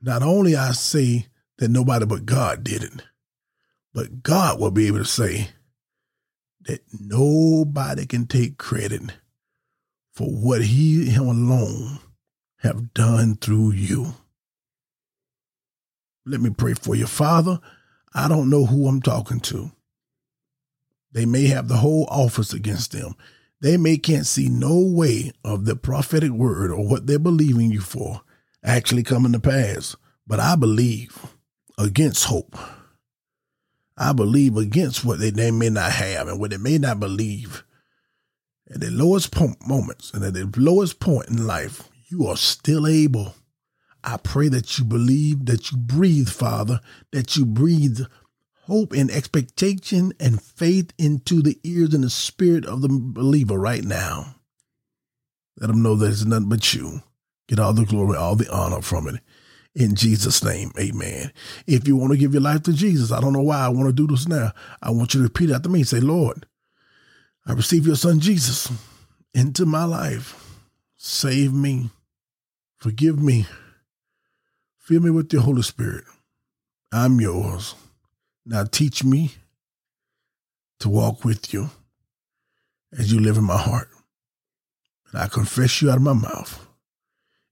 not 0.00 0.22
only 0.22 0.54
I 0.54 0.70
say 0.70 1.26
that 1.58 1.72
nobody 1.72 2.06
but 2.06 2.24
God 2.24 2.62
did 2.62 2.84
it, 2.84 3.02
but 3.92 4.22
God 4.22 4.60
will 4.60 4.70
be 4.70 4.86
able 4.86 4.98
to 4.98 5.04
say 5.04 5.48
that 6.66 6.82
nobody 7.00 8.06
can 8.06 8.26
take 8.26 8.58
credit 8.58 9.02
for 10.12 10.28
what 10.28 10.62
he 10.62 11.10
him 11.10 11.26
alone 11.26 11.98
have 12.58 12.94
done 12.94 13.34
through 13.34 13.72
you. 13.72 14.14
Let 16.26 16.40
me 16.40 16.50
pray 16.50 16.74
for 16.74 16.96
you. 16.96 17.06
Father, 17.06 17.60
I 18.12 18.28
don't 18.28 18.50
know 18.50 18.66
who 18.66 18.88
I'm 18.88 19.00
talking 19.00 19.40
to. 19.40 19.70
They 21.12 21.24
may 21.24 21.46
have 21.46 21.68
the 21.68 21.76
whole 21.76 22.06
office 22.10 22.52
against 22.52 22.92
them. 22.92 23.14
They 23.60 23.76
may 23.76 23.96
can't 23.96 24.26
see 24.26 24.48
no 24.48 24.78
way 24.78 25.32
of 25.44 25.64
the 25.64 25.76
prophetic 25.76 26.32
word 26.32 26.70
or 26.70 26.86
what 26.86 27.06
they're 27.06 27.18
believing 27.18 27.70
you 27.70 27.80
for 27.80 28.22
actually 28.64 29.04
coming 29.04 29.32
to 29.32 29.40
pass. 29.40 29.96
But 30.26 30.40
I 30.40 30.56
believe 30.56 31.26
against 31.78 32.24
hope. 32.24 32.56
I 33.96 34.12
believe 34.12 34.56
against 34.56 35.04
what 35.04 35.20
they, 35.20 35.30
they 35.30 35.50
may 35.50 35.70
not 35.70 35.92
have 35.92 36.28
and 36.28 36.38
what 36.38 36.50
they 36.50 36.58
may 36.58 36.76
not 36.76 37.00
believe. 37.00 37.62
At 38.68 38.80
the 38.80 38.90
lowest 38.90 39.30
point, 39.30 39.66
moments 39.66 40.12
and 40.12 40.24
at 40.24 40.34
the 40.34 40.52
lowest 40.56 40.98
point 40.98 41.28
in 41.28 41.46
life, 41.46 41.88
you 42.08 42.26
are 42.26 42.36
still 42.36 42.86
able. 42.86 43.34
I 44.06 44.16
pray 44.18 44.48
that 44.48 44.78
you 44.78 44.84
believe, 44.84 45.46
that 45.46 45.72
you 45.72 45.78
breathe, 45.78 46.28
Father, 46.28 46.80
that 47.10 47.36
you 47.36 47.44
breathe 47.44 48.00
hope 48.66 48.92
and 48.92 49.10
expectation 49.10 50.12
and 50.20 50.40
faith 50.40 50.92
into 50.96 51.42
the 51.42 51.58
ears 51.64 51.92
and 51.92 52.04
the 52.04 52.10
spirit 52.10 52.64
of 52.64 52.82
the 52.82 52.88
believer 52.88 53.58
right 53.58 53.82
now. 53.82 54.36
Let 55.58 55.68
them 55.68 55.82
know 55.82 55.96
that 55.96 56.10
it's 56.10 56.24
nothing 56.24 56.48
but 56.48 56.72
you. 56.72 57.02
Get 57.48 57.58
all 57.58 57.72
the 57.72 57.84
glory, 57.84 58.16
all 58.16 58.36
the 58.36 58.50
honor 58.52 58.80
from 58.80 59.08
it. 59.08 59.20
In 59.74 59.94
Jesus' 59.94 60.42
name, 60.42 60.72
amen. 60.78 61.32
If 61.66 61.86
you 61.86 61.96
want 61.96 62.12
to 62.12 62.18
give 62.18 62.32
your 62.32 62.42
life 62.42 62.62
to 62.62 62.72
Jesus, 62.72 63.12
I 63.12 63.20
don't 63.20 63.32
know 63.32 63.42
why 63.42 63.58
I 63.58 63.68
want 63.68 63.88
to 63.88 63.92
do 63.92 64.06
this 64.06 64.26
now. 64.28 64.52
I 64.82 64.90
want 64.90 65.14
you 65.14 65.20
to 65.20 65.24
repeat 65.24 65.50
after 65.50 65.68
me. 65.68 65.82
Say, 65.82 66.00
Lord, 66.00 66.46
I 67.44 67.52
receive 67.52 67.86
your 67.86 67.96
son 67.96 68.20
Jesus 68.20 68.70
into 69.34 69.66
my 69.66 69.84
life. 69.84 70.58
Save 70.96 71.52
me. 71.52 71.90
Forgive 72.78 73.20
me. 73.20 73.46
Fill 74.86 75.02
me 75.02 75.10
with 75.10 75.30
the 75.30 75.40
Holy 75.40 75.62
Spirit. 75.62 76.04
I'm 76.92 77.20
yours. 77.20 77.74
Now 78.44 78.62
teach 78.62 79.02
me 79.02 79.34
to 80.78 80.88
walk 80.88 81.24
with 81.24 81.52
you 81.52 81.70
as 82.96 83.12
you 83.12 83.18
live 83.18 83.36
in 83.36 83.42
my 83.42 83.56
heart. 83.56 83.88
And 85.10 85.20
I 85.20 85.26
confess 85.26 85.82
you 85.82 85.90
out 85.90 85.96
of 85.96 86.02
my 86.02 86.12
mouth. 86.12 86.68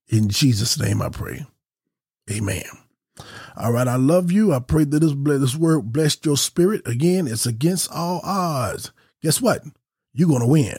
In 0.07 0.29
Jesus' 0.29 0.79
name 0.79 1.03
I 1.03 1.09
pray. 1.09 1.45
Amen. 2.31 2.63
All 3.57 3.73
right, 3.73 3.89
I 3.89 3.97
love 3.97 4.31
you. 4.31 4.55
I 4.55 4.61
pray 4.61 4.85
that 4.85 5.01
this, 5.01 5.15
this 5.41 5.57
word 5.57 5.93
blessed 5.93 6.25
your 6.25 6.37
spirit. 6.37 6.87
Again, 6.87 7.27
it's 7.27 7.47
against 7.47 7.91
all 7.91 8.21
odds. 8.23 8.93
Guess 9.23 9.41
what? 9.41 9.65
You're 10.13 10.29
going 10.29 10.41
to 10.41 10.47
win. 10.47 10.79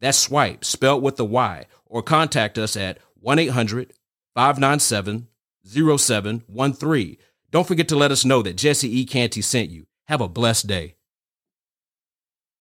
That's 0.00 0.18
swipe 0.18 0.64
spelled 0.64 1.02
with 1.02 1.16
the 1.16 1.24
Y, 1.24 1.66
or 1.86 2.02
contact 2.02 2.58
us 2.58 2.76
at 2.76 2.98
1 3.20 3.38
800 3.38 3.92
597 4.34 5.28
0713. 5.64 7.16
Don't 7.50 7.66
forget 7.66 7.88
to 7.88 7.96
let 7.96 8.12
us 8.12 8.24
know 8.24 8.42
that 8.42 8.56
Jesse 8.56 8.98
E. 9.00 9.04
Canty 9.04 9.40
sent 9.40 9.70
you. 9.70 9.86
Have 10.08 10.20
a 10.20 10.28
blessed 10.28 10.66
day. 10.66 10.95